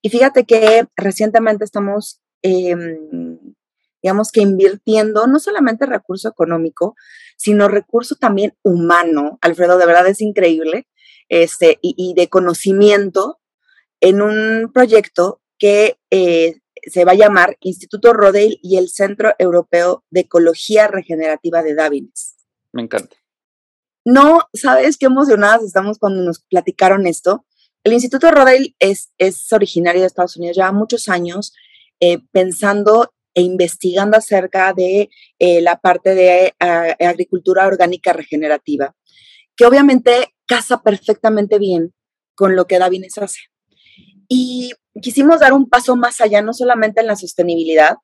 Y 0.01 0.11
fíjate 0.11 0.45
que 0.45 0.87
recientemente 0.97 1.65
estamos, 1.65 2.21
em, 2.43 3.39
digamos 4.03 4.31
que 4.31 4.41
invirtiendo 4.41 5.27
no 5.27 5.41
solamente 5.41 5.87
recurso 5.87 6.29
económico, 6.29 6.95
sino 7.37 7.69
recurso 7.69 8.15
también 8.15 8.57
humano. 8.63 9.39
Alfredo, 9.41 9.77
de 9.77 9.87
verdad 9.87 10.07
es 10.07 10.21
increíble, 10.21 10.87
este, 11.29 11.79
y, 11.83 12.15
de 12.15 12.29
conocimiento 12.29 13.39
en 14.01 14.23
un 14.23 14.71
proyecto 14.73 15.41
que 15.59 15.99
eh, 16.11 16.61
se 16.87 17.05
va 17.05 17.13
a 17.13 17.17
llamar 17.17 17.57
Instituto 17.61 18.13
Rodale 18.13 18.59
y 18.63 18.77
el 18.77 18.89
Centro 18.89 19.35
Europeo 19.39 20.05
de 20.11 20.21
Ecología 20.21 20.89
Regenerativa 20.89 21.63
de 21.63 21.75
Davines. 21.75 22.37
Me 22.73 22.83
encanta. 22.83 23.17
No, 24.05 24.41
¿sabes 24.55 24.97
qué 24.97 25.07
emocionadas 25.07 25.63
estamos 25.65 25.99
cuando 25.99 26.23
nos 26.23 26.41
platicaron 26.41 27.07
esto? 27.07 27.45
El 27.85 27.93
Instituto 27.93 28.31
Rodale 28.31 28.75
es, 28.79 29.11
es 29.19 29.53
originario 29.53 30.01
de 30.01 30.07
Estados 30.07 30.37
Unidos, 30.37 30.57
lleva 30.57 30.73
muchos 30.73 31.09
años 31.09 31.53
eh, 32.01 32.19
pensando 32.33 33.13
e 33.35 33.43
investigando 33.43 34.17
acerca 34.17 34.73
de 34.73 35.11
eh, 35.39 35.61
la 35.61 35.79
parte 35.79 36.15
de 36.15 36.55
agricultura 36.59 37.67
orgánica 37.67 38.13
regenerativa, 38.13 38.97
que 39.55 39.67
obviamente 39.67 40.35
casa 40.47 40.83
perfectamente 40.83 41.59
bien 41.59 41.95
con 42.35 42.57
lo 42.57 42.67
que 42.67 42.79
Davines 42.79 43.19
hace. 43.19 43.41
Y 44.29 44.73
quisimos 45.01 45.41
dar 45.41 45.53
un 45.53 45.69
paso 45.69 45.97
más 45.97 46.21
allá, 46.21 46.43
no 46.43 46.53
solamente 46.53 47.01
en 47.01 47.07
la 47.07 47.17
sostenibilidad, 47.17 47.97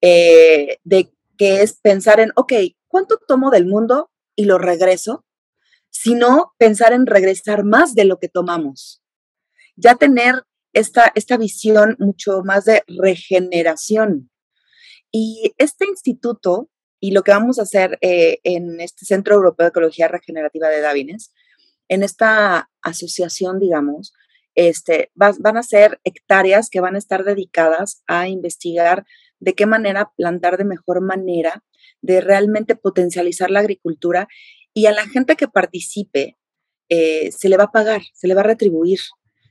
eh, 0.00 0.78
de 0.84 1.12
que 1.38 1.62
es 1.62 1.78
pensar 1.80 2.20
en, 2.20 2.32
ok, 2.36 2.52
¿cuánto 2.88 3.18
tomo 3.26 3.50
del 3.50 3.66
mundo 3.66 4.10
y 4.36 4.44
lo 4.44 4.58
regreso? 4.58 5.24
Sino 5.90 6.52
pensar 6.58 6.92
en 6.92 7.06
regresar 7.06 7.64
más 7.64 7.94
de 7.94 8.04
lo 8.04 8.18
que 8.18 8.28
tomamos 8.28 9.02
ya 9.76 9.94
tener 9.96 10.42
esta, 10.72 11.12
esta 11.14 11.36
visión 11.36 11.96
mucho 11.98 12.42
más 12.44 12.64
de 12.64 12.82
regeneración. 12.86 14.30
Y 15.10 15.52
este 15.58 15.86
instituto 15.86 16.70
y 17.00 17.10
lo 17.10 17.22
que 17.22 17.32
vamos 17.32 17.58
a 17.58 17.62
hacer 17.62 17.98
eh, 18.00 18.38
en 18.44 18.80
este 18.80 19.04
Centro 19.04 19.34
Europeo 19.34 19.64
de 19.64 19.70
Ecología 19.70 20.08
Regenerativa 20.08 20.68
de 20.68 20.80
Davines, 20.80 21.34
en 21.88 22.04
esta 22.04 22.70
asociación, 22.80 23.58
digamos, 23.58 24.12
este, 24.54 25.10
van 25.14 25.56
a 25.56 25.62
ser 25.62 26.00
hectáreas 26.04 26.68
que 26.70 26.80
van 26.80 26.94
a 26.94 26.98
estar 26.98 27.24
dedicadas 27.24 28.02
a 28.06 28.28
investigar 28.28 29.04
de 29.40 29.54
qué 29.54 29.66
manera 29.66 30.12
plantar 30.16 30.56
de 30.56 30.64
mejor 30.64 31.00
manera, 31.00 31.64
de 32.00 32.20
realmente 32.20 32.76
potencializar 32.76 33.50
la 33.50 33.60
agricultura 33.60 34.28
y 34.74 34.86
a 34.86 34.92
la 34.92 35.06
gente 35.06 35.36
que 35.36 35.48
participe 35.48 36.38
eh, 36.88 37.32
se 37.32 37.48
le 37.48 37.56
va 37.56 37.64
a 37.64 37.72
pagar, 37.72 38.02
se 38.12 38.28
le 38.28 38.34
va 38.34 38.42
a 38.42 38.44
retribuir. 38.44 39.00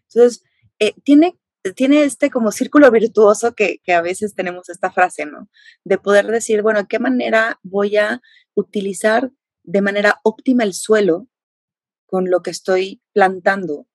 Entonces, 0.07 0.43
eh, 0.79 0.93
tiene, 1.03 1.39
tiene 1.75 2.03
este 2.03 2.29
como 2.29 2.51
círculo 2.51 2.89
virtuoso 2.91 3.53
que, 3.53 3.79
que, 3.83 3.93
a 3.93 4.01
veces 4.01 4.35
tenemos 4.35 4.69
esta 4.69 4.91
frase, 4.91 5.25
¿no? 5.25 5.49
De 5.83 5.97
poder 5.97 6.27
decir, 6.27 6.61
bueno, 6.61 6.87
¿qué 6.87 6.99
manera 6.99 7.59
voy 7.63 7.97
a 7.97 8.21
utilizar 8.53 9.31
de 9.63 9.81
manera 9.81 10.19
óptima 10.23 10.63
el 10.63 10.73
suelo 10.73 11.27
con 12.05 12.29
lo 12.29 12.41
que 12.41 12.51
estoy 12.51 13.01
plantando? 13.13 13.87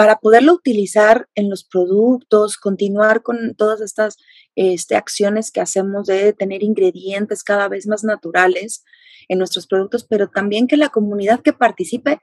Para 0.00 0.18
poderlo 0.18 0.54
utilizar 0.54 1.28
en 1.34 1.50
los 1.50 1.62
productos, 1.62 2.56
continuar 2.56 3.22
con 3.22 3.54
todas 3.54 3.82
estas 3.82 4.16
este, 4.56 4.96
acciones 4.96 5.50
que 5.50 5.60
hacemos 5.60 6.06
de 6.06 6.32
tener 6.32 6.62
ingredientes 6.62 7.44
cada 7.44 7.68
vez 7.68 7.86
más 7.86 8.02
naturales 8.02 8.82
en 9.28 9.36
nuestros 9.36 9.66
productos, 9.66 10.06
pero 10.08 10.30
también 10.30 10.68
que 10.68 10.78
la 10.78 10.88
comunidad 10.88 11.42
que 11.42 11.52
participe 11.52 12.18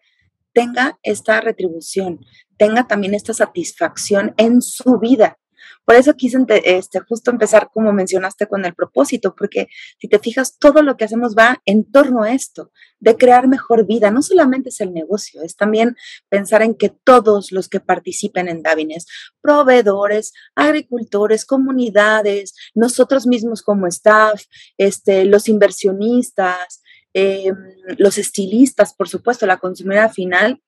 tenga 0.54 0.98
esta 1.04 1.40
retribución, 1.40 2.26
tenga 2.58 2.88
también 2.88 3.14
esta 3.14 3.36
satisfacción 3.36 4.34
en 4.38 4.64
su 4.64 4.98
vida. 4.98 5.38
Por 5.86 5.96
eso 5.96 6.14
quise 6.16 6.38
este, 6.66 7.00
justo 7.00 7.32
empezar, 7.32 7.70
como 7.74 7.94
mencionaste, 7.94 8.48
con 8.48 8.66
el 8.66 8.74
propósito, 8.74 9.36
porque 9.36 9.68
si 10.00 10.08
te 10.08 10.20
fijas, 10.20 10.58
todo 10.60 10.84
lo 10.84 10.98
que 10.98 11.06
hacemos 11.06 11.36
va 11.36 11.62
en 11.66 11.90
torno 11.90 12.24
a 12.24 12.34
esto, 12.34 12.72
de 13.00 13.16
crear 13.16 13.48
mejor 13.48 13.86
vida. 13.86 14.12
No 14.12 14.22
solamente 14.22 14.70
es 14.70 14.82
el 14.82 14.94
negocio, 14.94 15.42
es 15.44 15.56
también 15.56 15.96
pensar 16.30 16.62
en 16.62 16.76
que 16.76 16.90
todos 16.90 17.52
los 17.52 17.70
que 17.70 17.80
participen 17.80 18.48
en 18.48 18.64
Davines, 18.64 19.06
proveedores, 19.42 20.34
agricultores, 20.56 21.46
comunidades, 21.46 22.54
nosotros 22.74 23.28
mismos 23.28 23.62
como 23.62 23.88
staff, 23.88 24.44
este, 24.78 25.26
los 25.26 25.48
inversionistas, 25.48 26.82
eh, 27.14 27.52
los 27.98 28.18
estilistas, 28.18 28.94
por 28.94 29.10
supuesto, 29.10 29.46
la 29.46 29.58
consumidora 29.58 30.10
final, 30.10 30.62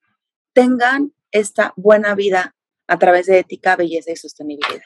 tengan 0.54 1.14
esta 1.32 1.74
buena 1.76 2.16
vida 2.16 2.56
a 2.90 2.98
través 2.98 3.28
de 3.28 3.40
ética, 3.40 3.76
belleza 3.76 4.12
y 4.12 4.16
sostenibilidad. 4.16 4.82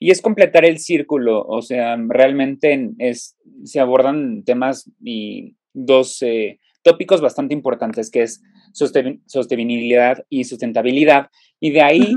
Y 0.00 0.10
es 0.10 0.20
completar 0.20 0.64
el 0.64 0.78
círculo, 0.78 1.42
o 1.42 1.62
sea, 1.62 1.96
realmente 2.08 2.90
es, 2.98 3.36
se 3.64 3.78
abordan 3.78 4.42
temas 4.44 4.90
y 5.00 5.56
dos 5.72 6.20
eh, 6.22 6.58
tópicos 6.82 7.20
bastante 7.20 7.54
importantes, 7.54 8.10
que 8.10 8.22
es 8.22 8.42
sostenibilidad 8.72 10.24
y 10.28 10.44
sustentabilidad, 10.44 11.28
y 11.60 11.70
de 11.70 11.82
ahí 11.82 12.16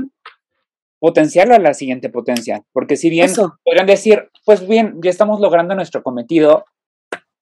potenciarlo 0.98 1.54
a 1.54 1.60
la 1.60 1.72
siguiente 1.72 2.10
potencia, 2.10 2.64
porque 2.72 2.96
si 2.96 3.08
bien 3.08 3.30
podrían 3.64 3.86
decir, 3.86 4.28
pues 4.44 4.66
bien, 4.66 4.98
ya 5.02 5.10
estamos 5.10 5.40
logrando 5.40 5.76
nuestro 5.76 6.02
cometido, 6.02 6.64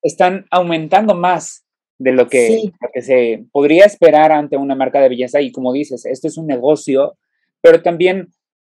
están 0.02 0.44
aumentando 0.50 1.14
más 1.14 1.64
de 1.98 2.12
lo 2.12 2.28
que, 2.28 2.72
que, 2.92 3.00
se 3.00 3.46
podría 3.52 3.86
esperar 3.86 4.30
ante 4.32 4.58
una 4.58 4.74
marca 4.74 5.00
de 5.00 5.08
belleza. 5.08 5.40
Y 5.40 5.50
como 5.50 5.72
dices, 5.72 6.04
esto 6.04 6.28
es 6.28 6.36
un 6.36 6.46
negocio, 6.46 7.16
pero 7.66 7.82
también, 7.82 8.28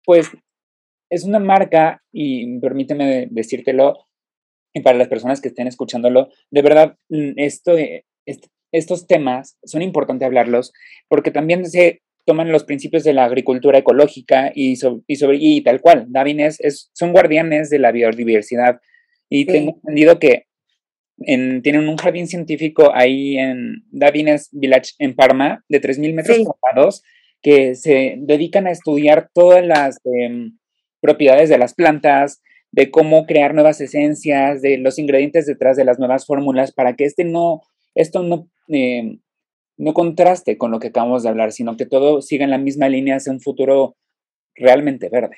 pues, 0.05 0.29
es 1.09 1.25
una 1.25 1.39
marca, 1.39 2.01
y 2.09 2.57
permíteme 2.59 3.27
decírtelo, 3.29 3.97
y 4.73 4.79
para 4.79 4.97
las 4.97 5.09
personas 5.09 5.41
que 5.41 5.49
estén 5.49 5.67
escuchándolo, 5.67 6.29
de 6.51 6.61
verdad, 6.61 6.95
mm, 7.09 7.31
esto, 7.35 7.75
estos 8.71 9.05
temas 9.05 9.57
son 9.65 9.81
importantes 9.81 10.25
hablarlos, 10.25 10.71
porque 11.09 11.31
también 11.31 11.65
se 11.65 12.01
toman 12.25 12.49
los 12.49 12.63
principios 12.63 13.03
de 13.03 13.11
la 13.11 13.25
agricultura 13.25 13.77
ecológica 13.77 14.53
y, 14.55 14.77
y, 15.05 15.15
sobre, 15.17 15.37
y 15.37 15.61
tal 15.63 15.81
cual. 15.81 16.05
Davines 16.07 16.57
es, 16.61 16.89
son 16.93 17.11
guardianes 17.11 17.69
de 17.69 17.79
la 17.79 17.91
biodiversidad. 17.91 18.79
Y 19.29 19.47
tengo 19.47 19.71
entendido 19.83 20.17
que 20.17 20.45
tienen 21.17 21.89
un 21.89 21.97
jardín 21.97 22.27
científico 22.27 22.91
ahí 22.93 23.37
en 23.37 23.83
Davines 23.91 24.47
Village 24.53 24.93
en 24.99 25.13
Parma 25.13 25.65
de 25.67 25.81
3.000 25.81 26.13
metros 26.13 26.37
cuadrados 26.61 27.03
que 27.41 27.75
se 27.75 28.15
dedican 28.17 28.67
a 28.67 28.71
estudiar 28.71 29.29
todas 29.33 29.65
las 29.65 29.99
em, 30.03 30.57
propiedades 31.01 31.49
de 31.49 31.57
las 31.57 31.73
plantas, 31.73 32.41
de 32.71 32.91
cómo 32.91 33.25
crear 33.25 33.53
nuevas 33.53 33.79
esencias, 33.81 34.61
de 34.61 34.77
los 34.77 34.99
ingredientes 34.99 35.45
detrás 35.45 35.77
de 35.77 35.85
las 35.85 35.99
nuevas 35.99 36.25
fórmulas 36.25 36.73
para 36.73 36.95
que 36.95 37.05
este 37.05 37.23
no, 37.23 37.61
esto 37.95 38.23
no, 38.23 38.49
eh, 38.67 39.19
no 39.77 39.93
contraste 39.93 40.57
con 40.57 40.71
lo 40.71 40.79
que 40.79 40.87
acabamos 40.87 41.23
de 41.23 41.29
hablar, 41.29 41.51
sino 41.51 41.77
que 41.77 41.85
todo 41.85 42.21
siga 42.21 42.43
en 42.43 42.51
la 42.51 42.57
misma 42.57 42.89
línea 42.89 43.15
hacia 43.15 43.31
un 43.31 43.39
futuro 43.39 43.95
realmente 44.55 45.09
verde. 45.09 45.37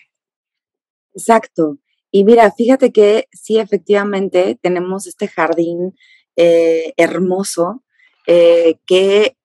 Exacto. 1.13 1.77
Y 2.11 2.23
mira, 2.23 2.51
fíjate 2.51 2.91
que 2.91 3.27
sí, 3.31 3.59
efectivamente, 3.59 4.57
tenemos 4.61 5.05
este 5.05 5.27
jardín 5.27 5.93
eh, 6.35 6.93
hermoso 6.97 7.83
eh, 8.25 8.75
que, 8.87 9.35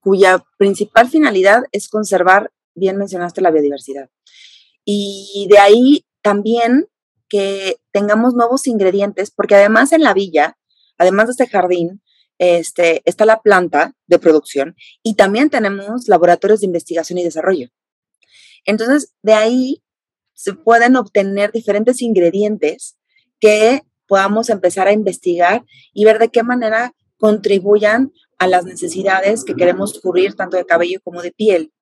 cuya 0.00 0.44
principal 0.56 1.08
finalidad 1.08 1.62
es 1.72 1.88
conservar, 1.88 2.50
bien 2.74 2.96
mencionaste, 2.96 3.40
la 3.40 3.50
biodiversidad. 3.50 4.10
Y 4.84 5.46
de 5.50 5.58
ahí 5.58 6.06
también 6.22 6.86
que 7.28 7.76
tengamos 7.92 8.34
nuevos 8.34 8.66
ingredientes, 8.66 9.30
porque 9.30 9.54
además 9.54 9.92
en 9.92 10.02
la 10.02 10.14
villa, 10.14 10.56
además 10.96 11.26
de 11.26 11.32
este 11.32 11.46
jardín, 11.46 12.02
este, 12.38 13.02
está 13.04 13.24
la 13.24 13.42
planta 13.42 13.94
de 14.06 14.18
producción 14.18 14.76
y 15.02 15.14
también 15.14 15.50
tenemos 15.50 16.08
laboratorios 16.08 16.60
de 16.60 16.66
investigación 16.66 17.18
y 17.18 17.24
desarrollo. 17.24 17.68
Entonces, 18.64 19.12
de 19.22 19.34
ahí 19.34 19.82
se 20.34 20.54
pueden 20.54 20.96
obtener 20.96 21.52
diferentes 21.52 22.00
ingredientes 22.00 22.96
que 23.40 23.82
podamos 24.06 24.50
empezar 24.50 24.86
a 24.86 24.92
investigar 24.92 25.64
y 25.92 26.04
ver 26.04 26.18
de 26.18 26.28
qué 26.28 26.42
manera 26.42 26.94
contribuyan 27.16 28.12
a 28.38 28.46
las 28.46 28.64
necesidades 28.64 29.44
que 29.44 29.54
queremos 29.54 30.00
cubrir 30.00 30.34
tanto 30.34 30.56
de 30.56 30.66
cabello 30.66 31.00
como 31.02 31.22
de 31.22 31.32
piel. 31.32 31.72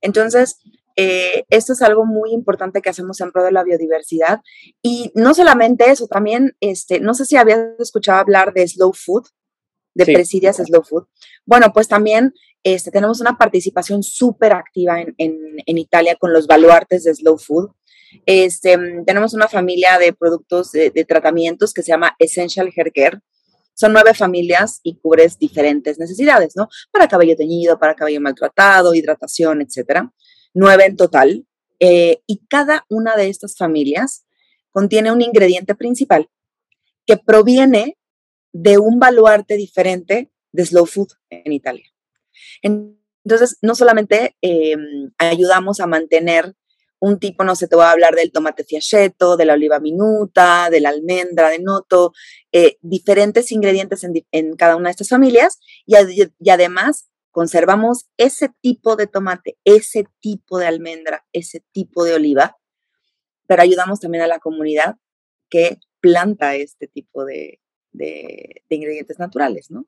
Entonces, 0.00 0.58
eh, 1.00 1.44
esto 1.48 1.74
es 1.74 1.82
algo 1.82 2.04
muy 2.04 2.32
importante 2.32 2.82
que 2.82 2.90
hacemos 2.90 3.20
en 3.20 3.30
pro 3.30 3.44
de 3.44 3.52
la 3.52 3.62
biodiversidad. 3.62 4.40
Y 4.82 5.12
no 5.14 5.32
solamente 5.32 5.90
eso, 5.90 6.08
también, 6.08 6.56
este, 6.60 6.98
no 6.98 7.14
sé 7.14 7.24
si 7.24 7.36
habías 7.36 7.60
escuchado 7.78 8.18
hablar 8.18 8.52
de 8.52 8.66
Slow 8.66 8.92
Food, 8.92 9.28
de 9.94 10.06
Presidias 10.06 10.56
Slow 10.56 10.82
Food. 10.82 11.06
Bueno, 11.46 11.72
pues 11.72 11.86
también 11.86 12.34
este, 12.64 12.90
tenemos 12.90 13.20
una 13.20 13.38
participación 13.38 14.02
súper 14.02 14.52
activa 14.52 15.00
en, 15.00 15.14
en, 15.16 15.78
Italia 15.78 16.16
con 16.16 16.32
los 16.32 16.46
baluartes 16.46 17.04
de 17.04 17.14
Slow 17.14 17.38
Food. 17.38 17.70
Este, 18.26 18.76
tenemos 19.06 19.34
una 19.34 19.48
familia 19.48 19.98
de 19.98 20.12
productos 20.12 20.72
de, 20.72 20.90
de 20.90 21.04
tratamientos 21.04 21.72
que 21.72 21.82
se 21.82 21.92
llama 21.92 22.16
Essential 22.18 22.72
Hair 22.74 22.92
Care. 22.92 23.20
Son 23.78 23.92
nueve 23.92 24.12
familias 24.14 24.80
y 24.82 24.96
cubres 24.96 25.38
diferentes 25.38 25.98
necesidades, 25.98 26.56
¿no? 26.56 26.68
Para 26.90 27.06
cabello 27.06 27.36
teñido, 27.36 27.78
para 27.78 27.94
cabello 27.94 28.20
maltratado, 28.20 28.94
hidratación, 28.94 29.62
etcétera 29.62 30.12
nueve 30.54 30.86
en 30.86 30.96
total, 30.96 31.46
eh, 31.80 32.22
y 32.26 32.44
cada 32.48 32.84
una 32.88 33.16
de 33.16 33.28
estas 33.28 33.56
familias 33.56 34.26
contiene 34.72 35.12
un 35.12 35.22
ingrediente 35.22 35.74
principal 35.74 36.28
que 37.06 37.16
proviene 37.16 37.96
de 38.52 38.78
un 38.78 38.98
baluarte 38.98 39.56
diferente 39.56 40.30
de 40.52 40.66
slow 40.66 40.86
food 40.86 41.08
en 41.30 41.52
Italia. 41.52 41.86
Entonces, 42.62 43.58
no 43.62 43.74
solamente 43.74 44.36
em, 44.40 45.12
ayudamos 45.18 45.80
a 45.80 45.86
mantener 45.86 46.54
un 47.00 47.18
tipo, 47.18 47.44
no 47.44 47.54
sé, 47.54 47.68
te 47.68 47.76
voy 47.76 47.84
a 47.84 47.90
hablar 47.90 48.14
del 48.14 48.32
tomate 48.32 48.64
fiacheto, 48.64 49.36
de 49.36 49.44
la 49.44 49.54
oliva 49.54 49.80
minuta, 49.80 50.68
de 50.70 50.80
la 50.80 50.88
almendra 50.88 51.48
de 51.50 51.60
noto, 51.60 52.12
eh, 52.52 52.76
diferentes 52.82 53.52
ingredientes 53.52 54.04
en, 54.04 54.56
cada 54.56 54.76
una 54.76 54.88
de 54.88 54.92
estas 54.92 55.08
familias 55.08 55.58
y, 55.86 55.94
y 56.38 56.50
además 56.50 57.08
conservamos 57.30 58.08
ese 58.16 58.50
tipo 58.60 58.96
de 58.96 59.06
tomate, 59.06 59.56
ese 59.64 60.06
tipo 60.20 60.58
de 60.58 60.66
almendra, 60.66 61.24
ese 61.32 61.62
tipo 61.72 62.04
de 62.04 62.14
oliva, 62.14 62.56
pero 63.46 63.62
ayudamos 63.62 64.00
también 64.00 64.24
a 64.24 64.28
la 64.28 64.38
comunidad 64.38 64.96
que 65.48 65.78
planta 66.00 66.54
este 66.54 66.88
tipo 66.88 67.24
de, 67.24 67.60
ingredientes 68.68 69.18
naturales, 69.18 69.70
¿no? 69.70 69.86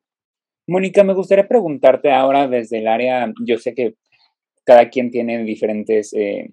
Mónica, 0.66 1.04
me 1.04 1.14
gustaría 1.14 1.48
preguntarte 1.48 2.12
ahora 2.12 2.48
desde 2.48 2.78
el 2.78 2.86
área, 2.86 3.32
yo 3.44 3.58
sé 3.58 3.74
que 3.74 3.94
cada 4.64 4.88
quien 4.88 5.10
tiene 5.10 5.42
diferentes 5.44 6.12
eh, 6.14 6.50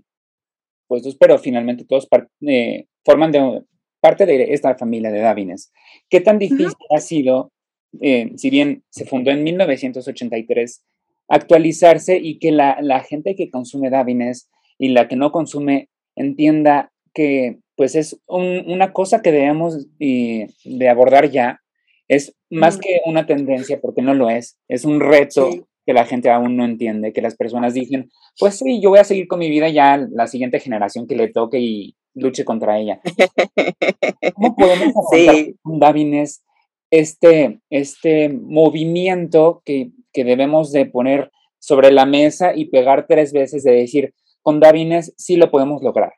pero 1.19 1.37
finalmente 1.37 1.85
todos 1.85 2.07
eh, 2.41 2.85
forman 3.03 3.31
de, 3.31 3.63
parte 3.99 4.25
de 4.25 4.53
esta 4.53 4.75
familia 4.75 5.11
de 5.11 5.19
Davines. 5.19 5.71
¿Qué 6.09 6.21
tan 6.21 6.39
difícil 6.39 6.75
ha 6.95 6.99
sido 6.99 7.51
eh, 8.01 8.31
si 8.35 8.49
bien 8.49 8.83
se 8.89 9.05
fundó 9.05 9.31
en 9.31 9.43
1983, 9.43 10.83
actualizarse 11.29 12.17
y 12.17 12.39
que 12.39 12.51
la, 12.51 13.03
gente 13.07 13.35
que 13.35 13.49
consume 13.49 13.89
Davines 13.89 14.49
y 14.77 14.89
la 14.89 15.07
que 15.07 15.15
no 15.15 15.31
consume 15.31 15.89
entienda 16.15 16.91
que 17.13 17.59
pues 17.75 17.95
es 17.95 18.19
una 18.27 18.91
cosa 18.91 19.21
que 19.21 19.31
debemos 19.31 19.87
de 19.99 20.89
abordar 20.89 21.29
ya. 21.29 21.61
Es 22.07 22.35
más 22.49 22.77
que 22.77 23.01
una 23.05 23.25
tendencia, 23.25 23.79
porque 23.81 24.01
no 24.01 24.13
lo 24.13 24.29
es, 24.29 24.57
es 24.67 24.85
un 24.85 24.99
reto 24.99 25.49
que 25.87 25.93
la 25.93 26.05
gente 26.05 26.29
aún 26.29 26.57
no 26.57 26.65
entiende, 26.65 27.13
que 27.13 27.21
las 27.21 27.37
personas 27.37 27.73
dicen, 27.73 28.11
pues 28.37 28.57
sí, 28.57 28.81
yo 28.81 28.89
voy 28.89 28.99
a 28.99 29.05
seguir 29.05 29.25
con 29.29 29.39
mi 29.39 29.49
vida 29.49 29.69
ya 29.69 29.95
la 30.11 30.27
siguiente 30.27 30.59
generación 30.59 31.07
que 31.07 31.15
le 31.15 31.29
toque 31.29 31.59
y 31.61 31.95
luche 32.13 32.43
contra 32.43 32.77
ella. 32.77 32.99
¿Cómo 34.35 34.53
podemos 34.57 34.93
hacer 35.13 35.55
Davines 35.63 36.43
este, 36.91 37.61
este 37.69 38.27
movimiento 38.27 39.61
que, 39.63 39.91
debemos 40.13 40.71
de 40.71 40.87
poner 40.87 41.29
sobre 41.59 41.91
la 41.91 42.07
mesa 42.07 42.55
y 42.55 42.65
pegar 42.65 43.05
tres 43.07 43.31
veces 43.33 43.63
de 43.63 43.71
decir, 43.71 44.15
con 44.41 44.59
Davines 44.59 45.13
sí 45.15 45.35
lo 45.35 45.51
podemos 45.51 45.83
lograr. 45.83 46.13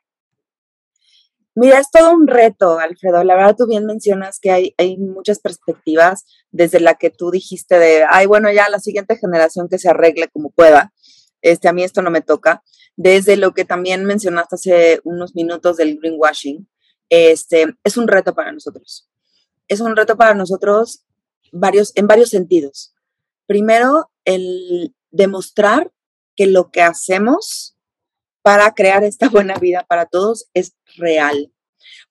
Mira, 1.60 1.78
es 1.78 1.90
todo 1.90 2.12
un 2.12 2.26
reto, 2.26 2.78
Alfredo. 2.78 3.22
La 3.22 3.36
verdad, 3.36 3.56
tú 3.56 3.66
bien 3.66 3.84
mencionas 3.86 4.38
que 4.40 4.50
hay, 4.50 4.74
hay 4.78 4.96
muchas 4.96 5.40
perspectivas 5.40 6.24
desde 6.50 6.80
la 6.80 6.94
que 6.94 7.10
tú 7.10 7.30
dijiste 7.30 7.78
de, 7.78 8.04
ay, 8.08 8.26
bueno, 8.26 8.50
ya 8.50 8.68
la 8.68 8.80
siguiente 8.80 9.16
generación 9.16 9.68
que 9.68 9.78
se 9.78 9.90
arregle 9.90 10.28
como 10.28 10.50
pueda. 10.50 10.92
Este, 11.42 11.68
a 11.68 11.72
mí 11.72 11.82
esto 11.82 12.02
no 12.02 12.10
me 12.10 12.22
toca. 12.22 12.62
Desde 12.96 13.36
lo 13.36 13.52
que 13.52 13.64
también 13.64 14.04
mencionaste 14.04 14.54
hace 14.54 15.00
unos 15.04 15.34
minutos 15.34 15.76
del 15.76 15.98
greenwashing, 15.98 16.68
este, 17.08 17.74
es 17.84 17.96
un 17.96 18.08
reto 18.08 18.34
para 18.34 18.52
nosotros 18.52 19.10
es 19.70 19.80
un 19.80 19.96
reto 19.96 20.16
para 20.16 20.34
nosotros 20.34 21.04
varios, 21.52 21.92
en 21.94 22.08
varios 22.08 22.30
sentidos. 22.30 22.92
Primero, 23.46 24.10
el 24.24 24.94
demostrar 25.12 25.92
que 26.36 26.46
lo 26.46 26.72
que 26.72 26.82
hacemos 26.82 27.76
para 28.42 28.72
crear 28.72 29.04
esta 29.04 29.28
buena 29.28 29.54
vida 29.54 29.84
para 29.88 30.06
todos 30.06 30.48
es 30.54 30.74
real. 30.96 31.52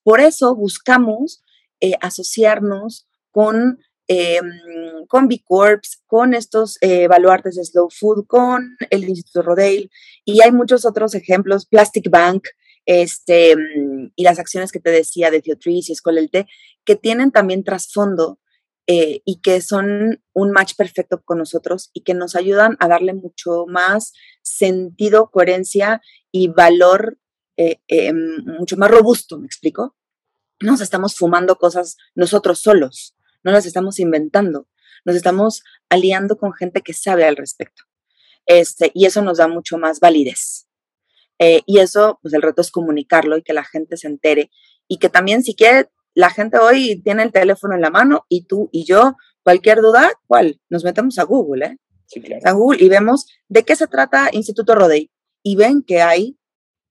Por 0.03 0.19
eso 0.19 0.55
buscamos 0.55 1.43
eh, 1.81 1.93
asociarnos 2.01 3.07
con, 3.31 3.79
em, 4.07 5.05
con 5.07 5.27
B 5.27 5.41
Corps, 5.43 6.01
con 6.07 6.33
estos 6.33 6.77
eh, 6.81 7.07
baluartes 7.07 7.55
de 7.55 7.65
Slow 7.65 7.89
Food, 7.89 8.25
con 8.27 8.75
el 8.89 9.07
Instituto 9.07 9.43
Rodale 9.43 9.89
y 10.25 10.41
hay 10.41 10.51
muchos 10.51 10.85
otros 10.85 11.15
ejemplos, 11.15 11.65
Plastic 11.65 12.09
Bank, 12.09 12.47
este, 12.85 13.55
y 14.15 14.23
las 14.23 14.39
acciones 14.39 14.71
que 14.71 14.79
te 14.79 14.89
decía 14.89 15.29
de 15.29 15.41
Teotris 15.41 15.89
y 15.89 15.93
Escuela 15.93 16.19
el 16.19 16.31
Té, 16.31 16.47
que 16.83 16.95
tienen 16.95 17.31
también 17.31 17.63
trasfondo 17.63 18.39
eh, 18.91 19.21
y 19.23 19.39
que 19.41 19.61
son 19.61 20.23
un 20.33 20.49
match 20.49 20.73
perfecto 20.75 21.21
con 21.23 21.37
nosotros 21.37 21.91
y 21.93 22.01
que 22.01 22.15
nos 22.15 22.35
ayudan 22.35 22.75
a 22.79 22.87
darle 22.87 23.13
mucho 23.13 23.67
más 23.67 24.13
sentido, 24.41 25.29
coherencia 25.29 26.01
y 26.31 26.47
valor 26.47 27.19
eh, 27.55 27.81
eh, 27.87 28.13
mucho 28.13 28.77
más 28.77 28.89
robusto, 28.89 29.37
¿me 29.37 29.45
explico? 29.45 29.95
Nos 30.59 30.81
estamos 30.81 31.15
fumando 31.15 31.57
cosas 31.57 31.97
nosotros 32.15 32.61
solos, 32.61 33.15
no 33.43 33.51
las 33.51 33.67
estamos 33.67 33.99
inventando, 33.99 34.67
nos 35.05 35.15
estamos 35.15 35.61
aliando 35.89 36.39
con 36.39 36.53
gente 36.53 36.81
que 36.81 36.93
sabe 36.93 37.25
al 37.25 37.37
respecto. 37.37 37.83
Este, 38.47 38.89
y 38.95 39.05
eso 39.05 39.21
nos 39.21 39.37
da 39.37 39.47
mucho 39.47 39.77
más 39.77 39.99
validez. 39.99 40.67
y 41.37 41.77
eso, 41.77 42.17
pues 42.23 42.33
el 42.33 42.41
reto 42.41 42.61
es 42.61 42.71
comunicarlo 42.71 43.37
y 43.37 43.43
que 43.43 43.53
la 43.53 43.63
gente 43.63 43.97
se 43.97 44.07
entere 44.07 44.49
y 44.87 44.97
que 44.97 45.09
también 45.09 45.43
si 45.43 45.53
quiere 45.53 45.91
la 46.19 46.29
gente 46.31 46.57
hoy 46.57 47.01
tiene 47.01 47.23
el 47.23 47.31
teléfono 47.31 47.75
en 47.75 47.79
la 47.79 47.91
mano 47.91 48.25
y 48.27 48.43
tú 48.43 48.67
y 48.73 48.83
yo, 48.83 49.15
cualquier 49.41 49.79
duda, 49.79 50.11
¿cuál? 50.27 50.59
Nos 50.67 50.83
metemos 50.83 51.17
a 51.17 51.23
Google, 51.23 51.65
¿eh? 51.65 51.77
Sí, 52.07 52.19
claro. 52.19 52.41
A 52.43 52.51
Google 52.51 52.83
y 52.83 52.89
vemos 52.89 53.25
de 53.47 53.63
qué 53.63 53.73
se 53.77 53.87
trata 53.87 54.27
Instituto 54.33 54.75
Rodey 54.75 55.09
y 55.43 55.55
ven 55.55 55.81
que 55.81 56.01
hay 56.01 56.37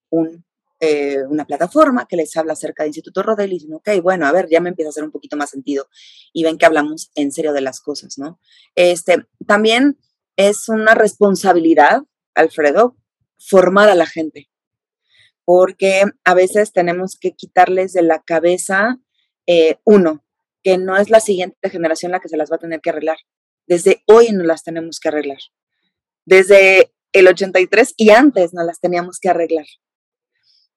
un, 0.08 0.46
eh, 0.80 1.24
una 1.28 1.44
plataforma 1.44 2.06
que 2.08 2.16
les 2.16 2.34
habla 2.38 2.54
acerca 2.54 2.84
de 2.84 2.88
Instituto 2.88 3.22
Rodey 3.22 3.48
y 3.48 3.50
dicen, 3.50 3.74
ok, 3.74 4.00
bueno, 4.02 4.26
a 4.26 4.32
ver, 4.32 4.48
ya 4.50 4.62
me 4.62 4.70
empieza 4.70 4.88
a 4.88 4.92
hacer 4.92 5.04
un 5.04 5.10
poquito 5.10 5.36
más 5.36 5.50
sentido 5.50 5.88
y 6.32 6.42
ven 6.42 6.56
que 6.56 6.64
hablamos 6.64 7.10
en 7.14 7.30
serio 7.30 7.52
de 7.52 7.60
las 7.60 7.82
cosas, 7.82 8.16
¿no? 8.16 8.40
Este, 8.76 9.26
también 9.46 9.98
es 10.36 10.70
una 10.70 10.94
responsabilidad, 10.94 12.00
Alfredo, 12.34 12.96
formar 13.38 13.90
a 13.90 13.94
la 13.94 14.06
gente, 14.06 14.48
porque 15.44 16.04
a 16.24 16.32
veces 16.32 16.72
tenemos 16.72 17.18
que 17.20 17.32
quitarles 17.32 17.92
de 17.92 18.02
la 18.02 18.22
cabeza 18.22 18.98
eh, 19.48 19.78
uno, 19.84 20.22
que 20.62 20.76
no 20.76 20.98
es 20.98 21.08
la 21.08 21.20
siguiente 21.20 21.70
generación 21.70 22.12
la 22.12 22.20
que 22.20 22.28
se 22.28 22.36
las 22.36 22.52
va 22.52 22.56
a 22.56 22.60
tener 22.60 22.82
que 22.82 22.90
arreglar. 22.90 23.16
Desde 23.66 24.02
hoy 24.06 24.30
no 24.32 24.44
las 24.44 24.62
tenemos 24.62 25.00
que 25.00 25.08
arreglar. 25.08 25.38
Desde 26.26 26.92
el 27.12 27.28
83 27.28 27.94
y 27.96 28.10
antes 28.10 28.52
no 28.52 28.62
las 28.62 28.78
teníamos 28.78 29.18
que 29.18 29.30
arreglar. 29.30 29.64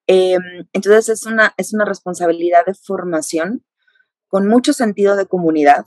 Em, 0.06 0.66
entonces 0.72 1.10
es 1.10 1.26
una, 1.26 1.52
es 1.58 1.74
una 1.74 1.84
responsabilidad 1.84 2.64
de 2.64 2.72
formación 2.72 3.62
con 4.26 4.48
mucho 4.48 4.72
sentido 4.72 5.16
de 5.16 5.26
comunidad, 5.26 5.84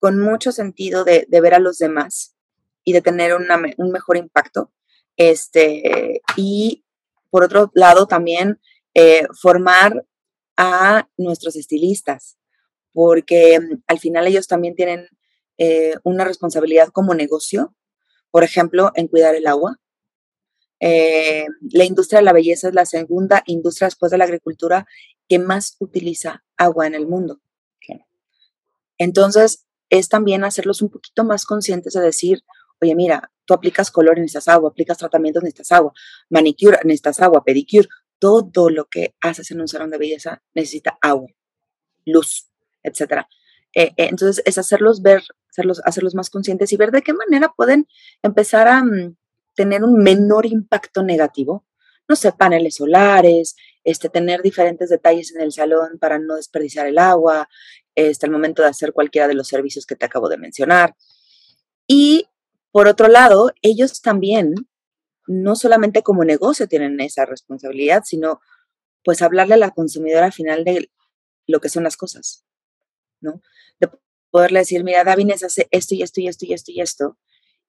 con 0.00 0.18
mucho 0.18 0.50
sentido 0.50 1.04
de, 1.04 1.28
ver 1.30 1.54
a 1.54 1.60
los 1.60 1.78
demás 1.78 2.34
y 2.82 2.92
de 2.92 3.02
tener 3.02 3.36
un 3.36 3.92
mejor 3.92 4.16
impacto. 4.16 4.72
Este, 5.16 6.22
y 6.36 6.84
por 7.30 7.44
otro 7.44 7.70
lado, 7.74 8.06
también 8.08 8.60
eh, 8.94 9.28
formar 9.40 10.04
a 10.62 11.08
nuestros 11.16 11.56
estilistas, 11.56 12.36
porque 12.92 13.58
mm, 13.58 13.82
al 13.86 13.98
final 13.98 14.26
ellos 14.26 14.46
también 14.46 14.74
tienen 14.74 15.08
eh, 15.56 15.94
una 16.04 16.24
responsabilidad 16.24 16.88
como 16.88 17.14
negocio, 17.14 17.74
por 18.30 18.44
ejemplo, 18.44 18.92
en 18.94 19.08
cuidar 19.08 19.34
el 19.34 19.46
agua. 19.46 19.80
Eh, 20.78 21.46
la 21.72 21.84
industria 21.84 22.18
de 22.18 22.26
la 22.26 22.34
belleza 22.34 22.68
es 22.68 22.74
la 22.74 22.84
segunda 22.84 23.42
industria 23.46 23.86
después 23.86 24.12
de 24.12 24.18
la 24.18 24.24
agricultura 24.24 24.86
que 25.28 25.38
más 25.38 25.76
utiliza 25.78 26.44
agua 26.58 26.86
en 26.86 26.94
el 26.94 27.06
mundo. 27.06 27.40
Entonces, 28.98 29.66
es 29.88 30.10
también 30.10 30.44
hacerlos 30.44 30.82
un 30.82 30.90
poquito 30.90 31.24
más 31.24 31.46
conscientes 31.46 31.94
de 31.94 32.02
decir, 32.02 32.42
oye, 32.82 32.94
mira, 32.94 33.32
tú 33.46 33.54
aplicas 33.54 33.90
color, 33.90 34.18
necesitas 34.18 34.46
agua, 34.48 34.68
aplicas 34.68 34.98
tratamientos, 34.98 35.42
necesitas 35.42 35.72
agua, 35.72 35.94
manicure, 36.28 36.76
necesitas 36.84 37.18
agua, 37.20 37.42
pedicure, 37.42 37.88
todo 38.20 38.70
lo 38.70 38.84
que 38.84 39.14
haces 39.20 39.50
en 39.50 39.60
un 39.60 39.68
salón 39.68 39.90
de 39.90 39.98
belleza 39.98 40.42
necesita 40.54 40.98
agua, 41.00 41.28
luz, 42.04 42.48
etc. 42.82 43.24
Eh, 43.74 43.84
eh, 43.84 43.92
entonces, 43.96 44.42
es 44.46 44.58
hacerlos 44.58 45.02
ver, 45.02 45.22
hacerlos, 45.50 45.80
hacerlos 45.84 46.14
más 46.14 46.30
conscientes 46.30 46.72
y 46.72 46.76
ver 46.76 46.90
de 46.90 47.02
qué 47.02 47.12
manera 47.12 47.52
pueden 47.56 47.88
empezar 48.22 48.68
a 48.68 48.84
mm, 48.84 49.16
tener 49.54 49.82
un 49.82 50.02
menor 50.02 50.46
impacto 50.46 51.02
negativo. 51.02 51.64
No 52.08 52.16
sé, 52.16 52.32
paneles 52.32 52.76
solares, 52.76 53.56
este, 53.84 54.08
tener 54.08 54.42
diferentes 54.42 54.90
detalles 54.90 55.34
en 55.34 55.40
el 55.42 55.52
salón 55.52 55.98
para 55.98 56.18
no 56.18 56.36
desperdiciar 56.36 56.86
el 56.86 56.98
agua, 56.98 57.48
este, 57.94 58.26
el 58.26 58.32
momento 58.32 58.62
de 58.62 58.68
hacer 58.68 58.92
cualquiera 58.92 59.28
de 59.28 59.34
los 59.34 59.48
servicios 59.48 59.86
que 59.86 59.96
te 59.96 60.06
acabo 60.06 60.28
de 60.28 60.38
mencionar. 60.38 60.94
Y 61.86 62.26
por 62.72 62.88
otro 62.88 63.08
lado, 63.08 63.52
ellos 63.62 64.00
también, 64.00 64.54
no 65.30 65.54
solamente 65.54 66.02
como 66.02 66.24
negocio 66.24 66.66
tienen 66.66 66.98
esa 67.00 67.24
responsabilidad, 67.24 68.02
sino 68.04 68.40
pues 69.04 69.22
hablarle 69.22 69.54
a 69.54 69.58
la 69.58 69.70
consumidora 69.70 70.32
final 70.32 70.64
de 70.64 70.90
lo 71.46 71.60
que 71.60 71.68
son 71.68 71.84
las 71.84 71.96
cosas, 71.96 72.44
¿no? 73.20 73.40
De 73.78 73.88
poderle 74.30 74.58
decir, 74.58 74.82
mira, 74.82 75.04
Davines 75.04 75.44
hace 75.44 75.68
esto 75.70 75.94
y 75.94 76.02
esto 76.02 76.20
y 76.20 76.26
esto 76.26 76.46
y 76.46 76.52
esto 76.52 76.72
y 76.72 76.80
esto, 76.80 77.18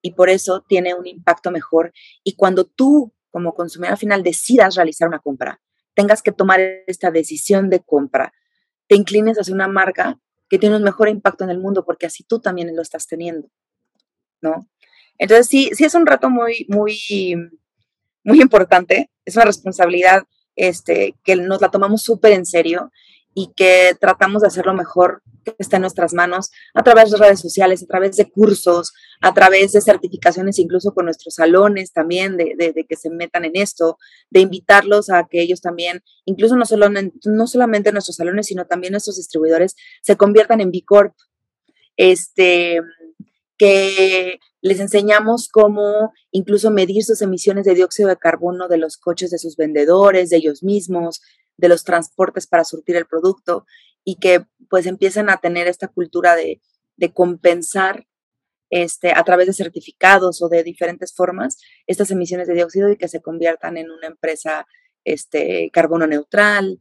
y 0.01 0.13
por 0.13 0.31
eso 0.31 0.65
tiene 0.67 0.95
un 0.95 1.05
impacto 1.05 1.51
mejor. 1.51 1.93
Y 2.23 2.35
cuando 2.35 2.65
tú, 2.65 3.13
como 3.29 3.53
consumidora 3.53 3.95
final, 3.95 4.23
decidas 4.23 4.75
realizar 4.75 5.07
una 5.07 5.19
compra, 5.19 5.61
tengas 5.93 6.23
que 6.23 6.31
tomar 6.31 6.59
esta 6.87 7.11
decisión 7.11 7.69
de 7.69 7.81
compra, 7.81 8.33
te 8.87 8.95
inclines 8.95 9.37
hacia 9.37 9.53
una 9.53 9.67
marca 9.67 10.19
que 10.49 10.57
tiene 10.57 10.77
un 10.77 10.83
mejor 10.83 11.09
impacto 11.09 11.43
en 11.43 11.51
el 11.51 11.59
mundo, 11.59 11.85
porque 11.85 12.07
así 12.07 12.23
tú 12.23 12.39
también 12.39 12.75
lo 12.75 12.81
estás 12.81 13.05
teniendo, 13.05 13.51
¿no? 14.41 14.67
Entonces, 15.17 15.47
sí, 15.47 15.69
sí 15.73 15.85
es 15.85 15.93
un 15.93 16.05
reto 16.05 16.29
muy, 16.29 16.65
muy, 16.69 17.35
muy 18.23 18.41
importante, 18.41 19.11
es 19.25 19.35
una 19.35 19.45
responsabilidad 19.45 20.23
este, 20.55 21.15
que 21.23 21.35
nos 21.35 21.61
la 21.61 21.69
tomamos 21.69 22.03
súper 22.03 22.33
en 22.33 22.45
serio 22.45 22.91
y 23.33 23.53
que 23.55 23.95
tratamos 23.99 24.41
de 24.41 24.49
hacer 24.49 24.65
lo 24.65 24.73
mejor 24.73 25.21
que 25.43 25.55
está 25.57 25.77
en 25.77 25.81
nuestras 25.81 26.13
manos 26.13 26.51
a 26.73 26.83
través 26.83 27.11
de 27.11 27.17
redes 27.17 27.39
sociales, 27.39 27.81
a 27.81 27.87
través 27.87 28.15
de 28.17 28.29
cursos, 28.29 28.93
a 29.21 29.33
través 29.33 29.71
de 29.71 29.81
certificaciones, 29.81 30.59
incluso 30.59 30.93
con 30.93 31.05
nuestros 31.05 31.35
salones 31.35 31.93
también, 31.93 32.37
de, 32.37 32.55
de, 32.57 32.85
que 32.87 32.95
se 32.95 33.09
metan 33.09 33.45
en 33.45 33.55
esto, 33.55 33.97
de 34.29 34.41
invitarlos 34.41 35.09
a 35.09 35.27
que 35.29 35.41
ellos 35.41 35.61
también, 35.61 36.03
incluso 36.25 36.55
no, 36.55 36.65
solo, 36.65 36.89
no 36.89 37.47
solamente 37.47 37.91
nuestros 37.91 38.17
salones, 38.17 38.47
sino 38.47 38.65
también 38.65 38.91
nuestros 38.91 39.17
distribuidores, 39.17 39.75
se 40.01 40.17
conviertan 40.17 40.61
en 40.61 40.71
B 40.71 40.83
Corp. 40.85 41.15
Este, 41.97 42.81
que 43.57 44.39
les 44.61 44.79
enseñamos 44.79 45.49
cómo 45.49 46.13
incluso 46.31 46.71
medir 46.71 47.03
sus 47.03 47.21
emisiones 47.21 47.65
de 47.65 47.73
dióxido 47.73 48.09
de 48.09 48.17
carbono 48.17 48.67
de 48.67 48.77
los 48.77 48.97
coches 48.97 49.31
de 49.31 49.39
sus 49.39 49.57
vendedores, 49.57 50.29
de 50.29 50.37
ellos 50.37 50.63
mismos, 50.63 51.21
de 51.57 51.67
los 51.69 51.83
transportes 51.83 52.47
para 52.47 52.63
surtir 52.63 52.95
el 52.95 53.05
producto 53.05 53.65
y 54.03 54.17
que 54.17 54.45
pues 54.69 54.85
empiecen 54.85 55.29
a 55.29 55.37
tener 55.37 55.67
esta 55.67 55.87
cultura 55.87 56.35
de, 56.35 56.61
compensar 57.13 58.05
este, 58.69 59.11
a 59.11 59.23
través 59.23 59.47
de 59.47 59.53
certificados 59.53 60.43
o 60.43 60.49
de 60.49 60.63
diferentes 60.63 61.15
formas 61.15 61.57
estas 61.87 62.11
emisiones 62.11 62.47
de 62.47 62.53
dióxido 62.53 62.91
y 62.91 62.97
que 62.97 63.07
se 63.07 63.21
conviertan 63.21 63.77
en 63.77 63.89
una 63.89 64.05
empresa 64.05 64.67
este, 65.03 65.71
carbono 65.73 66.05
neutral. 66.05 66.79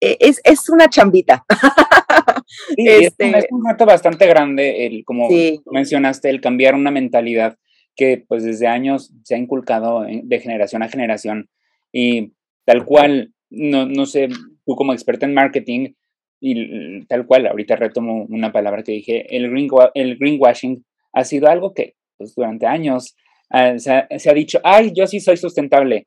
E, 0.00 0.16
es, 0.20 0.40
es 0.44 0.68
una 0.68 0.88
chambita. 0.88 1.44
Este 2.76 3.30
es, 3.38 3.46
un, 3.50 3.64
reto 3.64 3.86
bastante 3.86 4.26
grande, 4.26 4.86
el, 4.86 5.04
como 5.04 5.28
mencionaste, 5.66 6.30
el 6.30 6.40
cambiar 6.40 6.74
una 6.74 6.90
mentalidad 6.90 7.56
que 7.94 8.24
pues 8.26 8.42
desde 8.42 8.66
años 8.66 9.12
se 9.22 9.34
ha 9.34 9.38
inculcado 9.38 10.02
de 10.02 10.40
generación 10.40 10.82
a 10.82 10.88
generación 10.88 11.48
y 11.92 12.32
tal 12.64 12.84
cual, 12.84 13.32
no, 13.50 13.86
no 13.86 14.04
sé, 14.06 14.28
tú 14.66 14.74
como 14.74 14.92
experta 14.92 15.26
en 15.26 15.34
marketing 15.34 15.92
y 16.40 17.04
tal 17.06 17.26
cual, 17.26 17.46
ahorita 17.46 17.76
retomo 17.76 18.24
una 18.24 18.52
palabra 18.52 18.82
que 18.82 18.92
dije, 18.92 19.36
el, 19.36 19.50
green, 19.50 19.68
el 19.94 20.16
greenwashing 20.16 20.84
ha 21.12 21.24
sido 21.24 21.48
algo 21.48 21.74
que 21.74 21.94
pues, 22.16 22.34
durante 22.34 22.66
años 22.66 23.16
ah, 23.50 23.78
se, 23.78 23.92
ha, 23.92 24.34
dicho, 24.34 24.60
ay, 24.64 24.92
yo 24.94 25.06
sí 25.06 25.20
soy 25.20 25.36
sustentable, 25.36 26.06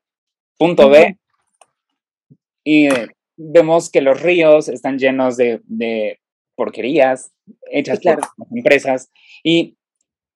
punto 0.58 0.88
B. 0.88 1.16
Y 2.66 2.88
vemos 3.36 3.90
que 3.90 4.00
los 4.00 4.20
ríos 4.20 4.68
están 4.68 4.98
llenos 4.98 5.36
de 5.36 6.18
porquerías 6.56 7.32
hechas 7.70 8.00
por 8.00 8.18
empresas. 8.56 9.10
Y 9.42 9.76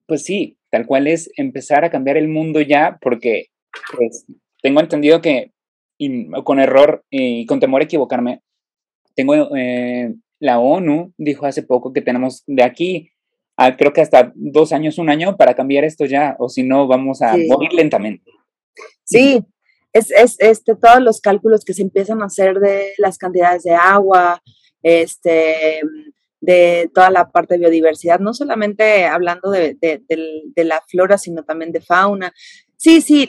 pues 0.06 0.24
sí, 0.24 0.58
tal 0.70 0.86
cual 0.86 1.06
es 1.06 1.30
empezar 1.36 1.84
a 1.84 1.90
cambiar 1.90 2.16
el 2.16 2.28
mundo 2.28 2.60
ya, 2.60 2.98
porque 3.00 3.46
pues, 3.96 4.26
tengo 4.62 4.80
entendido 4.80 5.20
que, 5.20 5.52
y 5.98 6.30
con 6.44 6.60
error 6.60 7.04
y 7.10 7.46
con 7.46 7.60
temor 7.60 7.82
a 7.82 7.84
equivocarme, 7.84 8.40
tengo 9.14 9.34
eh, 9.56 10.14
la 10.40 10.60
ONU 10.60 11.12
dijo 11.18 11.46
hace 11.46 11.62
poco 11.62 11.92
que 11.92 12.02
tenemos 12.02 12.44
de 12.46 12.62
aquí 12.62 13.10
a 13.56 13.76
creo 13.76 13.92
que 13.92 14.00
hasta 14.00 14.32
dos 14.36 14.72
años, 14.72 14.98
un 14.98 15.10
año 15.10 15.36
para 15.36 15.54
cambiar 15.54 15.84
esto 15.84 16.04
ya, 16.04 16.36
o 16.38 16.48
si 16.48 16.62
no 16.62 16.86
vamos 16.86 17.22
a 17.22 17.36
morir 17.48 17.72
lentamente. 17.72 18.30
Sí, 19.02 19.40
es, 19.98 20.10
es 20.10 20.36
este, 20.38 20.74
todos 20.76 21.00
los 21.00 21.20
cálculos 21.20 21.64
que 21.64 21.74
se 21.74 21.82
empiezan 21.82 22.22
a 22.22 22.26
hacer 22.26 22.58
de 22.58 22.92
las 22.98 23.18
cantidades 23.18 23.62
de 23.64 23.74
agua, 23.74 24.42
este, 24.82 25.80
de 26.40 26.90
toda 26.94 27.10
la 27.10 27.30
parte 27.30 27.54
de 27.54 27.60
biodiversidad, 27.60 28.20
no 28.20 28.32
solamente 28.32 29.06
hablando 29.06 29.50
de, 29.50 29.76
la 30.56 30.82
flora, 30.88 31.18
sino 31.18 31.44
también 31.44 31.72
de 31.72 31.80
fauna. 31.80 32.32
Sí, 32.76 33.00
sí, 33.00 33.28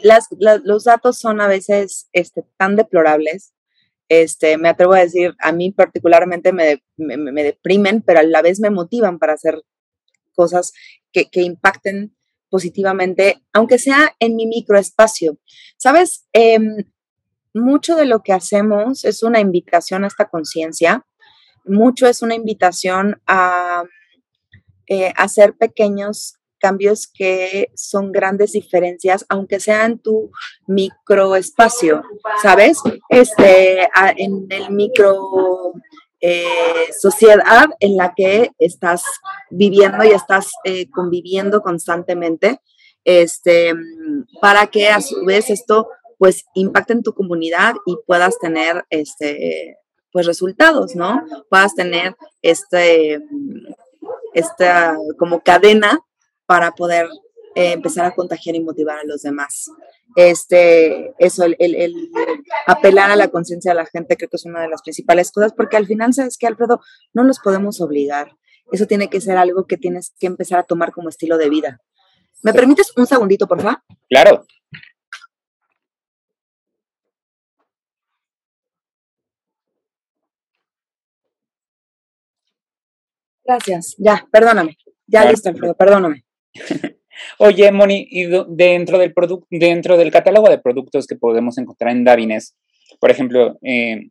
los 0.63 0.83
datos 0.83 1.17
son 1.17 1.41
a 1.41 1.47
veces 1.47 2.07
este, 2.13 2.43
tan 2.57 2.75
deplorables. 2.75 3.53
Este, 4.07 4.57
me 4.57 4.69
atrevo 4.69 4.93
a 4.93 4.99
decir, 4.99 5.35
a 5.39 5.51
mí 5.51 5.71
particularmente 5.71 6.51
me, 6.51 6.81
deprimen, 6.97 8.01
pero 8.01 8.19
a 8.19 8.23
la 8.23 8.41
vez 8.41 8.59
me 8.59 8.69
motivan 8.69 9.19
para 9.19 9.33
hacer 9.33 9.61
cosas 10.33 10.73
que, 11.11 11.27
impacten 11.33 12.15
positivamente, 12.49 13.43
aunque 13.53 13.79
sea 13.79 14.15
en 14.19 14.35
mi 14.35 14.45
microespacio. 14.45 15.37
Sabes, 15.77 16.27
em, 16.33 16.83
mucho 17.53 17.95
de 17.95 18.05
lo 18.05 18.21
que 18.21 18.33
hacemos 18.33 19.05
es 19.05 19.23
una 19.23 19.39
invitación 19.39 20.03
a 20.03 20.07
esta 20.07 20.29
conciencia 20.29 21.05
mucho 21.69 22.07
es 22.07 22.21
una 22.21 22.35
invitación 22.35 23.21
a 23.27 23.83
eh, 24.87 25.13
hacer 25.15 25.55
pequeños 25.55 26.35
cambios 26.59 27.07
que 27.07 27.71
son 27.75 28.11
grandes 28.11 28.51
diferencias, 28.51 29.25
aunque 29.29 29.59
sea 29.61 29.85
en 29.85 29.99
tu 29.99 30.31
microespacio, 30.67 32.03
¿sabes? 32.41 32.79
Este, 33.07 33.87
en 34.17 34.47
el 34.49 34.71
micro 34.71 35.73
eh, 36.21 36.91
sociedad 36.99 37.67
en 37.79 37.97
la 37.97 38.13
que 38.15 38.51
estás 38.57 39.03
viviendo 39.49 40.03
y 40.03 40.09
estás 40.09 40.51
eh, 40.63 40.89
conviviendo 40.89 41.61
constantemente, 41.61 42.59
este, 43.03 43.73
para 44.41 44.67
que 44.67 44.89
a 44.89 45.01
su 45.01 45.23
vez 45.25 45.49
esto 45.49 45.87
pues 46.17 46.45
impacte 46.53 46.93
en 46.93 47.03
tu 47.03 47.13
comunidad 47.13 47.75
y 47.85 47.95
puedas 48.05 48.37
tener 48.39 48.83
este, 48.89 49.77
pues 50.11 50.25
resultados, 50.25 50.95
¿no? 50.95 51.23
Puedas 51.49 51.75
tener 51.75 52.15
este, 52.41 53.21
esta 54.33 54.97
como 55.17 55.41
cadena 55.41 55.99
para 56.45 56.71
poder 56.71 57.07
eh, 57.55 57.71
empezar 57.71 58.05
a 58.05 58.13
contagiar 58.13 58.55
y 58.55 58.61
motivar 58.61 58.99
a 58.99 59.03
los 59.03 59.23
demás. 59.23 59.71
Este, 60.15 61.13
eso, 61.17 61.43
el, 61.45 61.55
el, 61.59 62.11
apelar 62.67 63.09
a 63.09 63.15
la 63.15 63.29
conciencia 63.29 63.71
de 63.71 63.75
la 63.75 63.85
gente 63.85 64.17
creo 64.17 64.29
que 64.29 64.35
es 64.35 64.45
una 64.45 64.61
de 64.61 64.69
las 64.69 64.81
principales 64.81 65.31
cosas, 65.31 65.53
porque 65.53 65.75
al 65.75 65.87
final, 65.87 66.13
¿sabes 66.13 66.37
que 66.37 66.47
Alfredo? 66.47 66.79
No 67.13 67.23
los 67.23 67.39
podemos 67.39 67.81
obligar. 67.81 68.35
Eso 68.71 68.85
tiene 68.85 69.09
que 69.09 69.19
ser 69.19 69.37
algo 69.37 69.65
que 69.65 69.77
tienes 69.77 70.13
que 70.19 70.27
empezar 70.27 70.59
a 70.59 70.63
tomar 70.63 70.91
como 70.91 71.09
estilo 71.09 71.37
de 71.37 71.49
vida. 71.49 71.81
¿Me 72.43 72.53
permites 72.53 72.93
un 72.95 73.07
segundito, 73.07 73.47
por 73.47 73.61
favor? 73.61 73.79
Claro. 74.07 74.45
Gracias, 83.43 83.95
ya, 83.97 84.27
perdóname. 84.31 84.77
Ya 85.07 85.25
listo, 85.25 85.49
Alfredo, 85.49 85.73
perdóname. 85.75 86.23
Oye, 87.37 87.71
Moni, 87.71 88.07
y 88.09 88.27
dentro 88.49 88.97
del 88.97 89.13
producto, 89.13 89.47
dentro 89.49 89.97
del 89.97 90.11
catálogo 90.11 90.49
de 90.49 90.59
productos 90.59 91.07
que 91.07 91.15
podemos 91.15 91.57
encontrar 91.57 91.91
en 91.91 92.03
Davines, 92.03 92.55
por 92.99 93.11
ejemplo, 93.11 93.57
eh, 93.61 94.09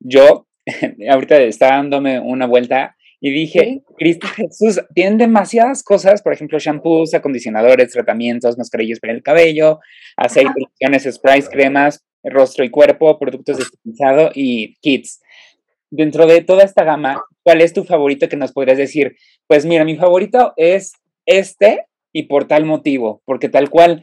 yo 0.00 0.46
ahorita 1.10 1.40
estaba 1.42 1.76
dándome 1.76 2.20
una 2.20 2.46
vuelta 2.46 2.96
y 3.20 3.30
dije, 3.32 3.82
Cristo 3.96 4.28
Jesús, 4.28 4.80
tienen 4.94 5.18
demasiadas 5.18 5.82
cosas, 5.82 6.22
por 6.22 6.32
ejemplo, 6.32 6.58
shampoos, 6.58 7.14
acondicionadores, 7.14 7.90
tratamientos, 7.90 8.56
mascarillas 8.56 9.00
para 9.00 9.12
el 9.12 9.22
cabello, 9.22 9.80
aceites, 10.16 11.14
sprays, 11.14 11.48
cremas, 11.48 12.04
rostro 12.22 12.64
y 12.64 12.70
cuerpo, 12.70 13.18
productos 13.18 13.56
de 13.56 13.64
estilizado 13.64 14.30
y 14.34 14.76
kits. 14.80 15.20
Dentro 15.90 16.26
de 16.26 16.42
toda 16.42 16.62
esta 16.62 16.84
gama, 16.84 17.20
¿cuál 17.42 17.60
es 17.60 17.72
tu 17.72 17.82
favorito 17.82 18.28
que 18.28 18.36
nos 18.36 18.52
podrías 18.52 18.78
decir? 18.78 19.16
Pues 19.48 19.66
mira, 19.66 19.84
mi 19.84 19.96
favorito 19.96 20.52
es 20.56 20.92
este 21.26 21.86
y 22.18 22.24
por 22.24 22.48
tal 22.48 22.64
motivo, 22.64 23.22
porque 23.24 23.48
tal 23.48 23.70
cual, 23.70 24.02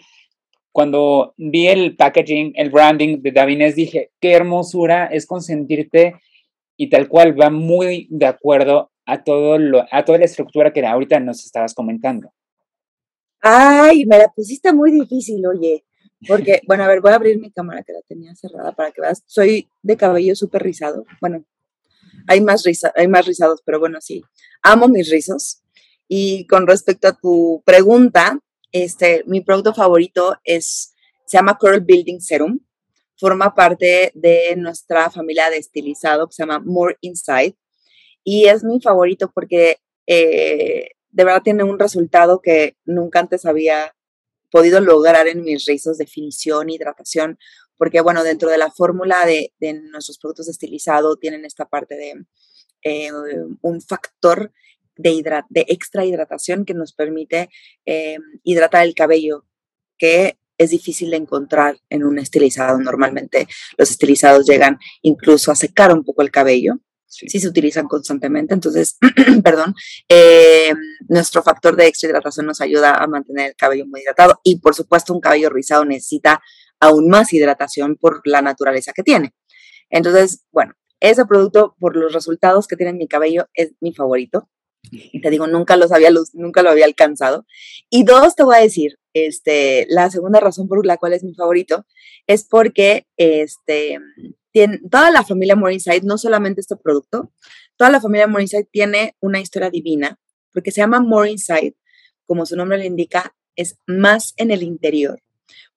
cuando 0.72 1.34
vi 1.36 1.68
el 1.68 1.98
packaging, 1.98 2.54
el 2.56 2.70
branding 2.70 3.22
de 3.22 3.34
Davines, 3.34 3.76
dije, 3.76 4.12
qué 4.22 4.32
hermosura 4.32 5.08
es 5.08 5.26
consentirte 5.26 6.16
y 6.78 6.90
tal 6.90 7.10
cual 7.10 7.38
va 7.38 7.50
muy 7.50 8.08
de 8.10 8.26
acuerdo 8.26 8.90
a, 9.06 9.26
todo 9.26 9.58
lo, 9.58 9.86
a 9.92 10.06
toda 10.06 10.20
la 10.20 10.24
estructura 10.24 10.72
que 10.72 10.86
ahorita 10.86 11.20
nos 11.20 11.46
estabas 11.46 11.74
comentando. 11.74 12.32
Ay, 13.42 14.06
me 14.06 14.18
la 14.18 14.30
pusiste 14.30 14.72
muy 14.72 14.94
difícil, 14.94 15.46
oye. 15.46 15.84
Porque, 16.26 16.62
bueno, 16.68 16.86
a 16.86 16.88
ver, 16.88 17.02
voy 17.02 17.12
a 17.12 17.16
abrir 17.16 17.38
mi 17.38 17.52
cámara 17.52 17.84
que 17.84 17.92
la 17.92 18.02
tenía 18.08 18.34
cerrada 18.34 18.72
para 18.72 18.92
que 18.92 19.02
veas. 19.02 19.24
Soy 19.26 19.68
de 19.84 19.98
cabello 19.98 20.38
súper 20.38 20.64
rizado. 20.64 21.06
Bueno, 21.20 21.44
hay 22.28 22.40
más, 22.40 22.64
risa, 22.64 22.94
hay 22.96 23.10
más 23.10 23.26
rizados, 23.26 23.62
pero 23.66 23.78
bueno, 23.78 24.00
sí. 24.00 24.24
Amo 24.62 24.88
mis 24.88 25.12
rizos. 25.12 25.65
Y 26.08 26.46
con 26.48 26.68
respecto 26.68 27.08
a 27.08 27.18
tu 27.18 27.64
pregunta, 27.66 28.40
este, 28.72 29.24
mi 29.26 29.42
producto 29.42 29.74
favorito 29.74 30.38
es, 30.44 30.94
se 31.26 31.38
llama 31.38 31.58
Curl 31.58 31.82
Building 31.82 32.20
Serum. 32.20 32.60
Forma 33.18 33.56
parte 33.56 34.12
de 34.14 34.56
nuestra 34.58 35.10
familia 35.10 35.50
de 35.50 35.58
estilizado 35.58 36.28
que 36.28 36.34
se 36.34 36.44
llama 36.44 36.60
More 36.60 36.98
Inside. 37.02 37.56
Y 38.24 38.46
es 38.46 38.64
mi 38.64 38.82
favorito 38.82 39.32
porque 39.34 39.78
eh, 40.08 40.90
de 41.10 41.24
verdad 41.24 41.42
tiene 41.44 41.64
un 41.64 41.80
resultado 41.80 42.42
que 42.42 42.76
nunca 42.86 43.20
antes 43.20 43.46
había 43.46 43.96
podido 44.52 44.82
lograr 44.82 45.28
en 45.28 45.44
mis 45.44 45.66
rizos, 45.66 45.98
definición, 45.98 46.70
hidratación, 46.70 47.40
porque 47.78 48.02
bueno, 48.02 48.24
dentro 48.24 48.50
de 48.50 48.58
la 48.58 48.72
fórmula 48.72 49.26
de, 49.26 49.52
nuestros 49.92 50.18
productos 50.18 50.48
de 50.48 50.54
estilizado 50.54 51.18
tienen 51.18 51.46
esta 51.46 51.66
parte 51.66 51.96
de 51.96 52.26
eh, 52.84 53.12
un 53.62 53.82
factor 53.82 54.52
de, 54.98 55.44
de, 55.50 55.66
extra 55.68 56.06
hidratación 56.06 56.66
que 56.66 56.74
nos 56.74 56.94
permite 56.94 57.50
eh, 57.86 58.18
hidratar 58.44 58.86
el 58.86 58.96
cabello, 58.96 59.46
que 59.98 60.38
es 60.58 60.70
difícil 60.70 61.12
de 61.12 61.18
encontrar 61.18 61.78
en 61.90 62.04
un 62.04 62.20
estilizado. 62.20 62.80
Normalmente 62.80 63.48
los 63.78 63.92
estilizados 63.92 64.46
llegan 64.46 64.80
incluso 65.02 65.52
a 65.52 65.56
secar 65.56 65.94
un 65.94 66.04
poco 66.04 66.22
el 66.22 66.32
cabello 66.32 66.80
sí. 67.08 67.40
se 67.40 67.48
utilizan 67.48 67.88
constantemente. 67.88 68.54
Entonces, 68.54 68.98
perdón, 69.44 69.76
eh, 70.10 70.74
nuestro 71.08 71.44
factor 71.44 71.76
de 71.76 71.88
extra 71.88 72.10
hidratación 72.10 72.46
nos 72.46 72.62
ayuda 72.62 72.96
a 72.96 73.08
mantener 73.08 73.50
el 73.50 73.56
cabello 73.56 73.86
muy 73.86 74.02
hidratado 74.02 74.40
y 74.44 74.60
por 74.60 74.76
supuesto 74.76 75.14
un 75.14 75.22
cabello 75.22 75.50
rizado 75.50 75.86
necesita 75.86 76.42
aún 76.80 77.10
más 77.10 77.34
hidratación 77.34 77.96
por 77.96 78.22
la 78.26 78.42
naturaleza 78.42 78.92
que 78.94 79.04
tiene. 79.04 79.34
Entonces, 79.90 80.44
bueno, 80.52 80.74
ese 81.00 81.26
producto 81.26 81.76
por 81.80 81.96
los 81.96 82.14
resultados 82.14 82.68
que 82.68 82.76
tiene 82.76 82.92
en 82.92 82.98
mi 82.98 83.08
cabello 83.08 83.48
es 83.54 83.74
mi 83.80 83.94
favorito. 83.94 84.50
Y 84.92 85.22
te 85.22 85.30
digo, 85.30 85.48
nunca, 85.48 85.78
los 85.78 85.92
había, 85.92 86.10
nunca 86.34 86.62
lo 86.62 86.70
había 86.70 86.86
alcanzado. 86.86 87.46
Y 87.90 88.04
dos, 88.04 88.36
te 88.36 88.44
voy 88.44 88.56
a 88.58 88.62
decir, 88.62 88.98
este, 89.14 89.88
la 89.90 90.10
segunda 90.10 90.40
razón 90.40 90.68
por 90.68 90.86
la 90.86 90.98
cual 90.98 91.14
es 91.14 91.24
mi 91.24 91.34
favorito 91.34 91.86
es 92.28 92.44
porque 92.44 93.08
este, 93.18 94.00
toda 94.90 95.12
la 95.12 95.24
familia 95.24 95.56
Morningside, 95.56 96.02
no 96.04 96.18
solamente 96.18 96.62
este 96.62 96.76
producto, 96.76 97.32
toda 97.78 97.90
la 97.90 98.02
familia 98.02 98.28
Morningside 98.28 98.68
tiene 98.72 99.16
una 99.20 99.40
historia 99.40 99.70
divina, 99.70 100.20
porque 100.54 100.72
se 100.72 100.82
llama 100.82 101.00
Morningside, 101.00 101.76
como 102.26 102.46
su 102.46 102.56
nombre 102.56 102.78
le 102.78 102.86
indica, 102.86 103.36
es 103.56 103.78
más 103.86 104.34
en 104.38 104.52
el 104.52 104.64
interior, 104.64 105.22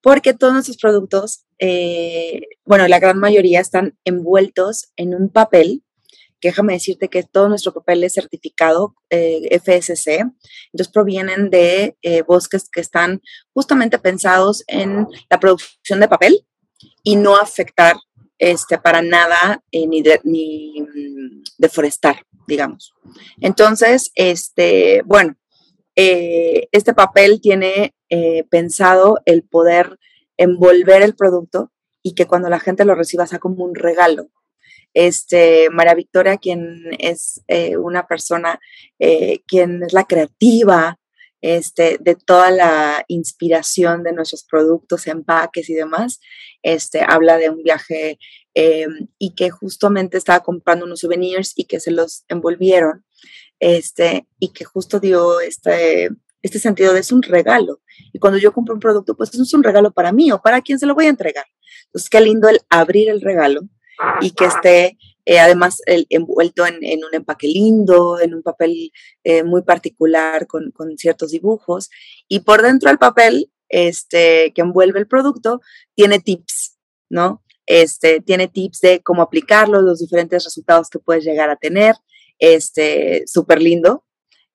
porque 0.00 0.34
todos 0.34 0.52
nuestros 0.52 0.78
productos, 0.78 1.44
eh, 1.58 2.42
bueno, 2.64 2.86
la 2.88 2.98
gran 2.98 3.18
mayoría 3.18 3.60
están 3.60 3.98
envueltos 4.04 4.92
en 4.96 5.14
un 5.14 5.28
papel, 5.28 5.82
que 6.40 6.48
déjame 6.48 6.74
decirte 6.74 7.08
que 7.08 7.22
todo 7.22 7.48
nuestro 7.48 7.72
papel 7.72 8.04
es 8.04 8.14
certificado 8.14 8.94
eh, 9.10 9.58
FSC, 9.60 10.20
entonces 10.72 10.92
provienen 10.92 11.50
de 11.50 11.96
eh, 12.02 12.22
bosques 12.22 12.68
que 12.68 12.80
están 12.80 13.20
justamente 13.52 13.98
pensados 13.98 14.64
en 14.66 15.06
la 15.28 15.40
producción 15.40 16.00
de 16.00 16.08
papel 16.08 16.46
y 17.02 17.16
no 17.16 17.36
afectar 17.36 17.96
este, 18.38 18.78
para 18.78 19.02
nada 19.02 19.62
eh, 19.72 19.86
ni, 19.86 20.02
ni 20.24 20.80
mm, 20.80 21.42
deforestar, 21.58 22.22
digamos. 22.46 22.94
Entonces, 23.40 24.12
este, 24.14 25.02
bueno, 25.04 25.36
este 25.96 26.94
papel 26.94 27.40
tiene 27.40 27.92
pensado 28.50 29.18
el 29.24 29.42
poder 29.42 29.98
envolver 30.36 31.02
el 31.02 31.16
producto 31.16 31.72
y 32.04 32.14
que 32.14 32.26
cuando 32.26 32.48
la 32.48 32.60
gente 32.60 32.84
lo 32.84 32.94
reciba 32.94 33.26
sea 33.26 33.40
como 33.40 33.64
un 33.64 33.74
regalo. 33.74 34.28
Este, 35.00 35.70
María 35.70 35.94
Victoria, 35.94 36.38
quien 36.38 36.82
es 36.98 37.40
una 37.78 38.08
persona, 38.08 38.58
quien 39.46 39.84
es 39.84 39.92
la 39.92 40.04
creativa 40.04 40.98
este, 41.40 41.98
de 42.00 42.16
toda 42.16 42.50
la 42.50 43.04
inspiración 43.08 44.02
de 44.02 44.12
nuestros 44.12 44.44
productos, 44.44 45.06
empaques 45.06 45.70
y 45.70 45.74
demás. 45.74 46.20
Este, 46.62 47.00
habla 47.06 47.36
de 47.36 47.50
un 47.50 47.62
viaje 47.62 48.18
em, 48.54 49.08
y 49.18 49.34
que 49.34 49.50
justamente 49.50 50.18
estaba 50.18 50.40
comprando 50.40 50.84
unos 50.84 51.00
souvenirs 51.00 51.52
y 51.54 51.64
que 51.66 51.80
se 51.80 51.92
los 51.92 52.24
envolvieron 52.28 53.04
este, 53.60 54.26
y 54.40 54.52
que 54.52 54.64
justo 54.64 54.98
dio 55.00 55.40
este, 55.40 56.10
este 56.42 56.58
sentido 56.58 56.92
de 56.92 57.00
es 57.00 57.12
un 57.12 57.22
regalo. 57.22 57.80
Y 58.12 58.18
cuando 58.18 58.38
yo 58.38 58.52
compro 58.52 58.74
un 58.74 58.80
producto, 58.80 59.16
pues 59.16 59.32
es 59.34 59.54
un 59.54 59.62
regalo 59.62 59.92
para 59.92 60.12
mí 60.12 60.32
o 60.32 60.40
para 60.42 60.60
quien 60.60 60.78
se 60.78 60.86
lo 60.86 60.94
voy 60.94 61.06
a 61.06 61.10
entregar. 61.10 61.46
Entonces, 61.86 62.10
qué 62.10 62.20
lindo 62.20 62.48
el 62.48 62.60
abrir 62.68 63.08
el 63.10 63.20
regalo 63.20 63.62
y 64.20 64.30
que 64.32 64.44
esté 64.44 64.96
eh, 65.30 65.38
además 65.40 65.82
el, 65.84 66.06
envuelto 66.08 66.64
en, 66.64 67.04
un 67.04 67.14
empaque 67.14 67.48
lindo, 67.48 68.18
en 68.18 68.32
un 68.32 68.42
papel 68.42 68.90
eh, 69.24 69.42
muy 69.42 69.60
particular 69.60 70.46
con, 70.46 70.72
ciertos 70.96 71.32
dibujos. 71.32 71.90
Y 72.28 72.40
por 72.40 72.62
dentro 72.62 72.88
del 72.88 72.96
papel 72.96 73.52
este, 73.68 74.54
que 74.54 74.62
envuelve 74.62 75.00
el 75.00 75.06
producto 75.06 75.60
tiene 75.94 76.18
tips, 76.18 76.78
¿no? 77.10 77.44
Este, 77.66 78.22
tiene 78.22 78.48
tips 78.48 78.80
de 78.80 79.02
cómo 79.02 79.20
aplicarlo, 79.20 79.82
los 79.82 79.98
diferentes 79.98 80.44
resultados 80.44 80.88
que 80.88 80.98
puedes 80.98 81.24
llegar 81.24 81.50
a 81.50 81.56
tener. 81.56 81.94
Este, 82.38 83.24
súper 83.26 83.60
lindo. 83.60 84.06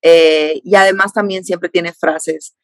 Eh, 0.01 0.59
y 0.63 0.73
además 0.73 1.13
también 1.13 1.45
siempre 1.45 1.69
tiene 1.69 1.93
frases 1.93 2.55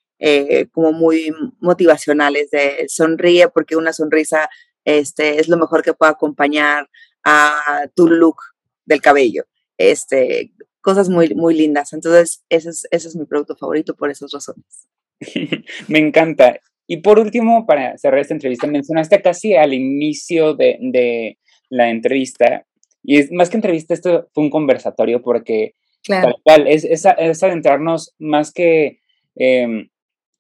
como 0.74 0.92
muy 0.92 1.32
motivacionales 1.62 2.52
de 2.52 2.88
sonríe 2.90 3.48
porque 3.48 3.78
una 3.78 3.94
sonrisa 3.94 4.50
este, 4.86 5.40
es 5.40 5.48
lo 5.48 5.58
mejor 5.58 5.84
que 5.84 5.94
puede 5.94 6.12
acompañar 6.12 6.90
a 7.24 7.84
tu 7.96 8.08
look 8.08 8.38
del 8.86 9.02
cabello. 9.02 9.46
Este, 9.78 10.52
cosas 10.82 11.10
muy, 11.10 11.34
muy 11.36 11.56
lindas. 11.56 11.94
Entonces, 11.94 12.44
ese 12.50 12.70
es, 12.70 12.88
ese 12.92 13.08
es 13.08 13.16
mi 13.16 13.26
producto 13.26 13.56
favorito 13.56 13.96
por 13.96 14.10
esas 14.10 14.32
razones. 14.32 14.88
Me 15.88 16.00
encanta. 16.00 16.60
Y 16.88 16.98
por 16.98 17.20
último, 17.20 17.66
para 17.66 17.98
cerrar 17.98 18.20
esta 18.20 18.34
entrevista, 18.34 18.68
mencionaste 18.68 19.22
casi 19.22 19.56
al 19.56 19.74
inicio 19.74 20.56
de, 20.56 20.78
de 20.82 21.38
la 21.70 21.90
entrevista, 21.90 22.66
y 23.04 23.18
es 23.18 23.32
más 23.32 23.50
que 23.50 23.58
entrevista, 23.58 23.94
esto 23.94 24.30
fue 24.34 24.44
un 24.44 24.50
conversatorio 24.50 25.22
porque 25.22 25.74
tal 26.08 26.36
cual, 26.44 26.68
es, 26.68 26.84
es, 26.84 27.06
es 27.18 27.44
adentrarnos 27.44 28.14
más 28.20 28.52
que 28.52 29.00
em, 29.36 29.90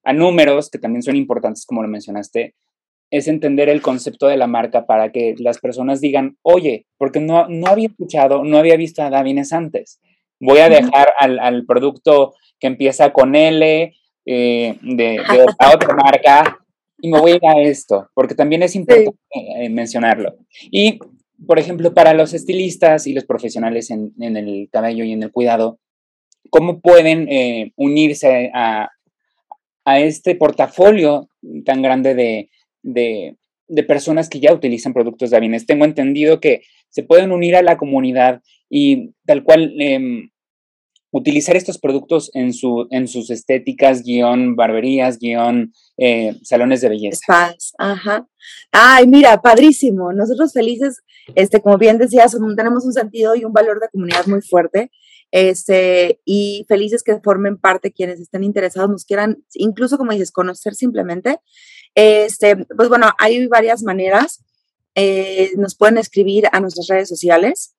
a 0.04 0.13
números, 0.13 0.69
que 0.69 0.80
también 0.80 1.04
son 1.04 1.15
importantes, 1.15 1.65
como 1.65 1.82
lo 1.82 1.88
mencionaste, 1.88 2.56
es 3.12 3.28
entender 3.28 3.69
el 3.69 3.82
concepto 3.82 4.28
de 4.28 4.38
la 4.38 4.48
marca 4.48 4.86
para 4.86 5.12
que 5.12 5.36
las 5.39 5.60
personas 5.60 6.02
digan, 6.02 6.38
oye, 6.43 6.86
porque 6.98 7.19
no, 7.19 7.48
no 7.48 7.67
había 7.67 7.88
escuchado, 7.88 8.43
no 8.43 8.58
había 8.58 8.78
visto 8.78 9.02
a 9.02 9.10
Davines 9.10 9.52
antes. 9.52 10.00
Voy 10.39 10.60
a 10.60 10.69
dejar 10.69 11.10
al, 11.19 11.65
producto 11.65 12.34
que 12.60 12.67
empieza 12.67 13.12
con 13.12 13.36
L 13.36 13.93
eh, 14.26 14.76
de, 14.82 15.19
otra 15.74 15.95
marca 15.95 16.60
y 17.02 17.10
me 17.10 17.19
voy 17.19 17.32
a 17.32 17.36
ir 17.36 17.41
a 17.45 17.62
esto, 17.62 18.10
porque 18.13 18.36
también 18.36 18.63
es 18.63 18.76
importante 18.76 19.17
eh, 19.32 19.69
mencionarlo. 19.69 20.36
Y, 20.72 21.00
por 21.48 21.58
ejemplo, 21.60 21.93
para 21.93 22.13
los 22.13 22.34
estilistas 22.34 23.08
y 23.08 23.13
los 23.13 23.26
profesionales 23.26 23.89
en, 23.89 24.13
el 24.19 24.69
cabello 24.72 25.04
y 25.04 25.13
en 25.13 25.24
el 25.24 25.32
cuidado, 25.32 25.80
¿cómo 26.50 26.80
pueden 26.80 27.28
eh, 27.30 27.72
unirse 27.76 28.52
a, 28.54 28.89
a 29.86 30.00
este 30.00 30.36
portafolio 30.36 31.30
tan 31.65 31.82
grande 31.82 32.15
de, 32.15 32.50
de, 32.83 33.37
personas 33.87 34.29
que 34.29 34.39
ya 34.39 34.53
utilizan 34.53 34.93
productos 34.93 35.29
de 35.29 35.37
Avines. 35.37 35.65
Tengo 35.65 35.85
entendido 35.85 36.39
que 36.39 36.61
se 36.89 37.03
pueden 37.03 37.31
unir 37.31 37.55
a 37.55 37.61
la 37.61 37.77
comunidad 37.77 38.41
y 38.69 39.11
tal 39.25 39.43
cual 39.43 39.73
em, 39.79 40.29
utilizar 41.11 41.55
estos 41.55 41.77
productos 41.77 42.29
en, 42.33 42.53
su, 42.53 42.87
en 42.91 43.07
sus 43.07 43.29
estéticas, 43.29 44.03
guion 44.03 44.55
barberías, 44.55 45.17
guion 45.19 45.73
eh, 45.97 46.35
salones 46.43 46.81
de 46.81 46.89
belleza. 46.89 47.19
Spas, 47.23 47.73
ajá. 47.77 48.27
Ay, 48.71 49.07
mira, 49.07 49.41
padrísimo. 49.41 50.13
Nosotros 50.13 50.53
felices, 50.53 51.01
este, 51.35 51.61
como 51.61 51.77
bien 51.77 51.97
decías, 51.97 52.35
tenemos 52.55 52.85
un 52.85 52.93
sentido 52.93 53.35
y 53.35 53.45
un 53.45 53.53
valor 53.53 53.79
de 53.79 53.89
comunidad 53.91 54.25
muy 54.27 54.41
fuerte. 54.41 54.91
Este, 55.31 56.19
y 56.25 56.65
felices 56.67 57.03
que 57.03 57.19
formen 57.23 57.57
parte 57.57 57.91
quienes 57.91 58.19
estén 58.19 58.43
interesados, 58.43 58.89
nos 58.89 59.05
quieran, 59.05 59.43
incluso 59.53 59.97
como 59.97 60.11
dices, 60.11 60.31
conocer 60.31 60.73
simplemente. 60.73 61.37
Este, 61.95 62.56
pues 62.75 62.89
bueno, 62.89 63.12
hay 63.17 63.47
varias 63.47 63.84
maneras. 63.84 64.43
Eh, 64.95 65.52
nos 65.58 65.75
pueden 65.75 65.97
escribir 65.97 66.45
a 66.52 66.60
nuestras 66.60 66.88
redes 66.88 67.10
sociales 67.10 67.75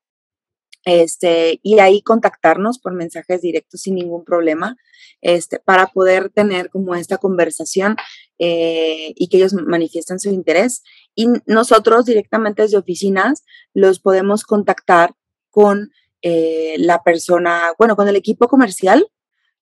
este, 0.84 1.60
y 1.62 1.78
ahí 1.78 2.02
contactarnos 2.02 2.78
por 2.78 2.94
mensajes 2.94 3.42
directos 3.42 3.82
sin 3.82 3.96
ningún 3.96 4.24
problema, 4.24 4.76
este, 5.20 5.58
para 5.58 5.88
poder 5.88 6.30
tener 6.30 6.70
como 6.70 6.94
esta 6.94 7.18
conversación 7.18 7.96
eh, 8.38 9.12
y 9.14 9.28
que 9.28 9.36
ellos 9.36 9.52
manifiesten 9.52 10.18
su 10.18 10.30
interés. 10.30 10.82
Y 11.14 11.28
nosotros 11.46 12.06
directamente 12.06 12.62
desde 12.62 12.78
oficinas 12.78 13.44
los 13.74 14.00
podemos 14.00 14.44
contactar 14.44 15.14
con 15.50 15.92
eh, 16.22 16.76
la 16.78 17.02
persona, 17.02 17.72
bueno, 17.78 17.96
con 17.96 18.08
el 18.08 18.16
equipo 18.16 18.48
comercial 18.48 19.06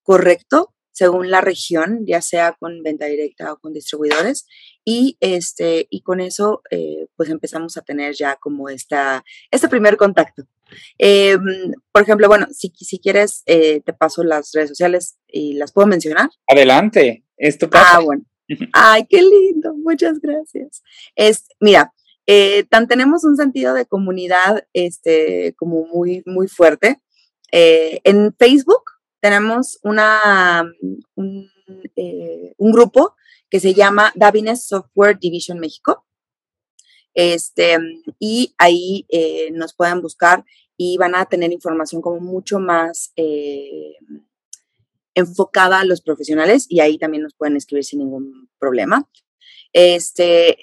correcto, 0.03 0.73
según 0.99 1.31
la 1.31 1.41
región, 1.41 2.05
ya 2.07 2.21
sea 2.21 2.57
con 2.59 2.83
venta 2.83 3.07
directa 3.07 3.53
o 3.53 3.59
con 3.61 3.73
distribuidores, 3.73 4.49
y, 4.85 5.17
este, 5.21 5.87
y 5.91 6.01
con 6.01 6.19
eso 6.19 6.61
eh, 6.73 7.07
pues 7.15 7.31
empezamos 7.31 7.77
a 7.77 7.83
tener 7.83 8.15
ya 8.15 8.35
como 8.35 8.69
esta, 8.69 9.23
este 9.53 9.69
primer 9.69 9.97
contacto. 9.97 10.43
Em, 10.99 11.41
por 11.93 12.03
ejemplo, 12.03 12.27
bueno, 12.27 12.49
si, 12.51 12.73
si 12.75 12.99
quieres, 12.99 13.45
eh, 13.47 13.81
te 13.85 13.93
paso 13.93 14.25
las 14.25 14.51
redes 14.53 14.71
sociales 14.71 15.19
y 15.29 15.55
las 15.55 15.73
puedo 15.73 15.87
mencionar. 15.87 16.31
Adelante, 16.49 17.25
esto 17.37 17.71
Ah, 17.75 18.01
bueno. 18.05 18.25
Ay, 18.73 19.07
qué 19.09 19.23
lindo, 19.23 19.75
muchas 19.75 20.19
gracias. 20.19 20.83
Es, 21.15 21.47
mira, 21.61 21.95
eh, 22.27 22.65
tan 22.65 22.89
tenemos 22.89 23.23
un 23.23 23.37
sentido 23.37 23.73
de 23.73 23.87
comunidad 23.87 24.67
este, 24.73 25.55
como 25.57 25.87
muy, 25.87 26.25
muy 26.27 26.49
fuerte. 26.49 27.01
en 27.53 28.35
Facebook 28.37 28.98
tenemos 29.21 29.79
una, 29.83 30.71
un, 31.15 31.51
eh, 31.97 32.55
un 32.57 32.73
grupo 32.73 33.15
que 33.51 33.61
se 33.61 33.75
llama 33.75 34.13
Davines 34.15 34.67
Software 34.67 35.19
Division 35.19 35.59
México. 35.59 36.05
Este, 37.15 37.79
y 38.21 38.55
ahí 38.59 39.07
eh, 39.09 39.51
nos 39.53 39.75
pueden 39.75 40.01
buscar 40.01 40.45
y 40.77 40.99
van 40.99 41.15
a 41.17 41.25
tener 41.25 41.53
información 41.53 42.01
como 42.01 42.21
mucho 42.21 42.61
más 42.61 43.13
eh, 43.17 43.95
enfocada 45.15 45.81
a 45.81 45.85
los 45.85 46.01
profesionales 46.01 46.67
y 46.69 46.81
ahí 46.81 46.97
también 46.97 47.25
nos 47.25 47.35
pueden 47.35 47.57
escribir 47.57 47.85
sin 47.85 48.01
ningún 48.01 48.49
problema. 48.59 49.09
Este, 49.73 50.57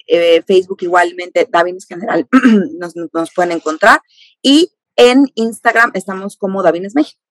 Facebook 0.48 0.80
igualmente, 0.82 1.48
Davines 1.52 1.86
General, 1.86 2.28
nos, 2.80 2.96
nos, 2.96 3.34
pueden 3.34 3.52
encontrar 3.52 4.02
y 4.41 4.72
en 4.96 5.26
Instagram 5.36 5.91
estamos 5.94 6.38
como 6.38 6.63
Davines 6.63 6.96
México. 6.96 7.24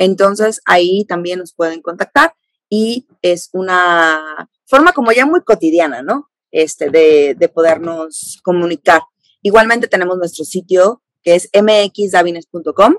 Entonces 0.00 0.62
ahí 0.64 1.04
también 1.04 1.38
nos 1.40 1.52
pueden 1.52 1.82
contactar 1.82 2.32
y 2.70 3.06
es 3.20 3.50
una 3.52 4.48
forma 4.64 4.94
como 4.94 5.12
ya 5.12 5.26
muy 5.26 5.42
cotidiana, 5.42 6.00
¿no? 6.00 6.30
Este, 6.50 6.88
de, 6.88 7.36
de 7.38 7.48
podernos 7.50 8.40
comunicar. 8.42 9.02
Igualmente 9.42 9.88
tenemos 9.88 10.16
nuestro 10.16 10.46
sitio 10.46 11.02
que 11.22 11.34
es 11.34 11.50
mxdavines.com. 11.52 12.94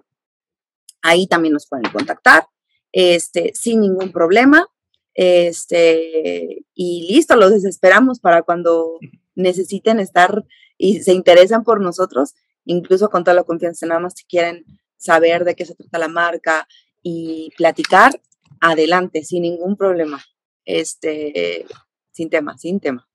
Ahí 1.02 1.26
también 1.26 1.54
nos 1.56 1.68
pueden 1.68 1.92
contactar, 1.92 2.46
este, 2.92 3.52
sin 3.56 3.82
ningún 3.82 4.12
problema. 4.12 4.68
Este, 5.16 6.66
y 6.76 7.12
listo, 7.12 7.36
los 7.36 7.66
esperamos 7.66 8.20
para 8.20 8.44
cuando 8.44 9.00
necesiten 9.34 10.00
estar 10.00 10.46
y 10.78 11.02
se 11.02 11.14
interesan 11.14 11.64
por 11.64 11.82
nosotros, 11.82 12.36
incluso 12.64 13.10
con 13.10 13.24
toda 13.24 13.34
la 13.34 13.44
confianza, 13.44 13.88
nada 13.88 14.02
más 14.02 14.14
si 14.16 14.24
quieren 14.26 14.66
saber 14.98 15.46
de 15.46 15.56
qué 15.56 15.66
se 15.66 15.74
trata 15.74 15.98
la 15.98 16.08
marca 16.08 16.68
y 17.02 17.52
platicar, 17.58 18.22
adelante, 18.60 19.24
sin 19.24 19.44
ningún 19.44 19.76
problema. 19.76 20.24
Este, 20.66 21.66
sin 22.12 22.30
tema, 22.30 22.58
sin 22.58 22.80
tema. 22.80 23.08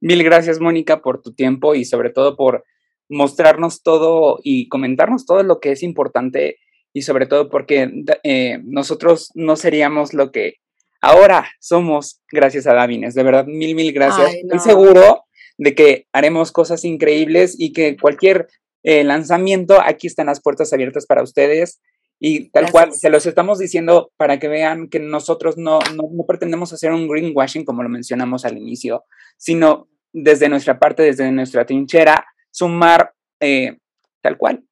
Mil 0.00 0.22
gracias, 0.22 0.60
Mónica, 0.60 1.02
por 1.02 1.22
tu 1.22 1.34
tiempo 1.34 1.74
y 1.74 1.84
sobre 1.84 2.10
todo 2.10 2.36
por 2.36 2.64
mostrarnos 3.08 3.82
todo 3.82 4.40
y 4.42 4.68
comentarnos 4.68 5.26
todo 5.26 5.42
lo 5.42 5.60
que 5.60 5.72
es 5.72 5.82
importante 5.82 6.58
y 6.92 7.02
sobre 7.02 7.26
todo 7.26 7.50
porque 7.50 7.90
eh, 8.22 8.58
nosotros 8.64 9.30
no 9.34 9.56
seríamos 9.56 10.14
lo 10.14 10.32
que 10.32 10.54
ahora 11.00 11.46
somos 11.60 12.22
gracias 12.32 12.66
a 12.66 12.74
Davines. 12.74 13.14
De 13.14 13.22
verdad, 13.22 13.46
mil, 13.46 13.74
mil 13.74 13.92
gracias. 13.92 14.34
Estoy 14.34 14.58
seguro 14.60 15.24
de 15.58 15.74
que 15.74 16.06
haremos 16.12 16.52
cosas 16.52 16.84
increíbles 16.84 17.54
y 17.58 17.72
que 17.72 17.96
cualquier 17.96 18.48
eh, 18.82 19.04
lanzamiento, 19.04 19.80
aquí 19.80 20.06
están 20.06 20.26
las 20.26 20.40
puertas 20.40 20.72
abiertas 20.72 21.06
para 21.06 21.22
ustedes. 21.22 21.80
Y 22.18 22.48
tal 22.50 22.70
cual, 22.70 22.92
se 22.92 23.10
los 23.10 23.26
estamos 23.26 23.58
diciendo 23.58 24.10
para 24.16 24.38
que 24.38 24.48
vean 24.48 24.88
que 24.88 24.98
nosotros 24.98 25.58
no, 25.58 25.78
no, 25.94 26.24
pretendemos 26.26 26.72
hacer 26.72 26.92
un 26.92 27.08
greenwashing 27.08 27.64
como 27.64 27.82
lo 27.82 27.88
mencionamos 27.88 28.44
al 28.44 28.56
inicio, 28.56 29.04
sino 29.36 29.88
desde 30.12 30.48
nuestra 30.48 30.78
parte, 30.78 31.02
desde 31.02 31.30
nuestra 31.30 31.66
trinchera, 31.66 32.24
sumar 32.50 33.12
eh, 33.38 33.76
tal 34.22 34.38
cual 34.38 34.64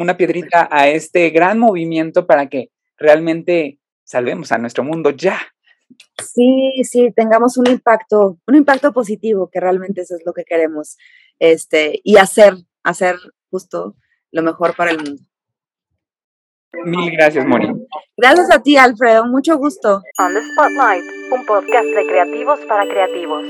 una 0.00 0.16
piedrita 0.16 0.66
a 0.70 0.88
este 0.88 1.28
gran 1.28 1.58
movimiento 1.58 2.26
para 2.26 2.48
que 2.48 2.70
realmente 2.96 3.78
salvemos 4.02 4.50
a 4.50 4.58
nuestro 4.58 4.82
mundo 4.82 5.10
ya. 5.10 5.38
Sí, 6.22 6.72
sí, 6.84 7.12
tengamos 7.14 7.58
un 7.58 7.66
impacto, 7.66 8.38
un 8.46 8.54
impacto 8.54 8.92
positivo, 8.92 9.50
que 9.52 9.60
realmente 9.60 10.00
eso 10.00 10.16
es 10.16 10.22
lo 10.24 10.32
que 10.32 10.44
queremos, 10.44 10.96
este, 11.38 12.00
y 12.02 12.16
hacer, 12.16 12.54
hacer 12.82 13.16
justo 13.50 13.96
lo 14.30 14.42
mejor 14.42 14.74
para 14.74 14.92
el 14.92 14.98
mundo. 14.98 15.22
Mil 16.84 17.10
gracias, 17.12 17.44
Moni. 17.46 17.68
Gracias 18.16 18.50
a 18.52 18.62
ti, 18.62 18.76
Alfredo. 18.76 19.26
Mucho 19.26 19.58
gusto. 19.58 20.02
On 20.18 20.34
the 20.34 20.40
Spotlight, 20.52 21.04
un 21.32 21.44
podcast 21.46 21.86
de 21.86 22.06
creativos 22.06 22.60
para 22.68 22.86
creativos. 22.86 23.44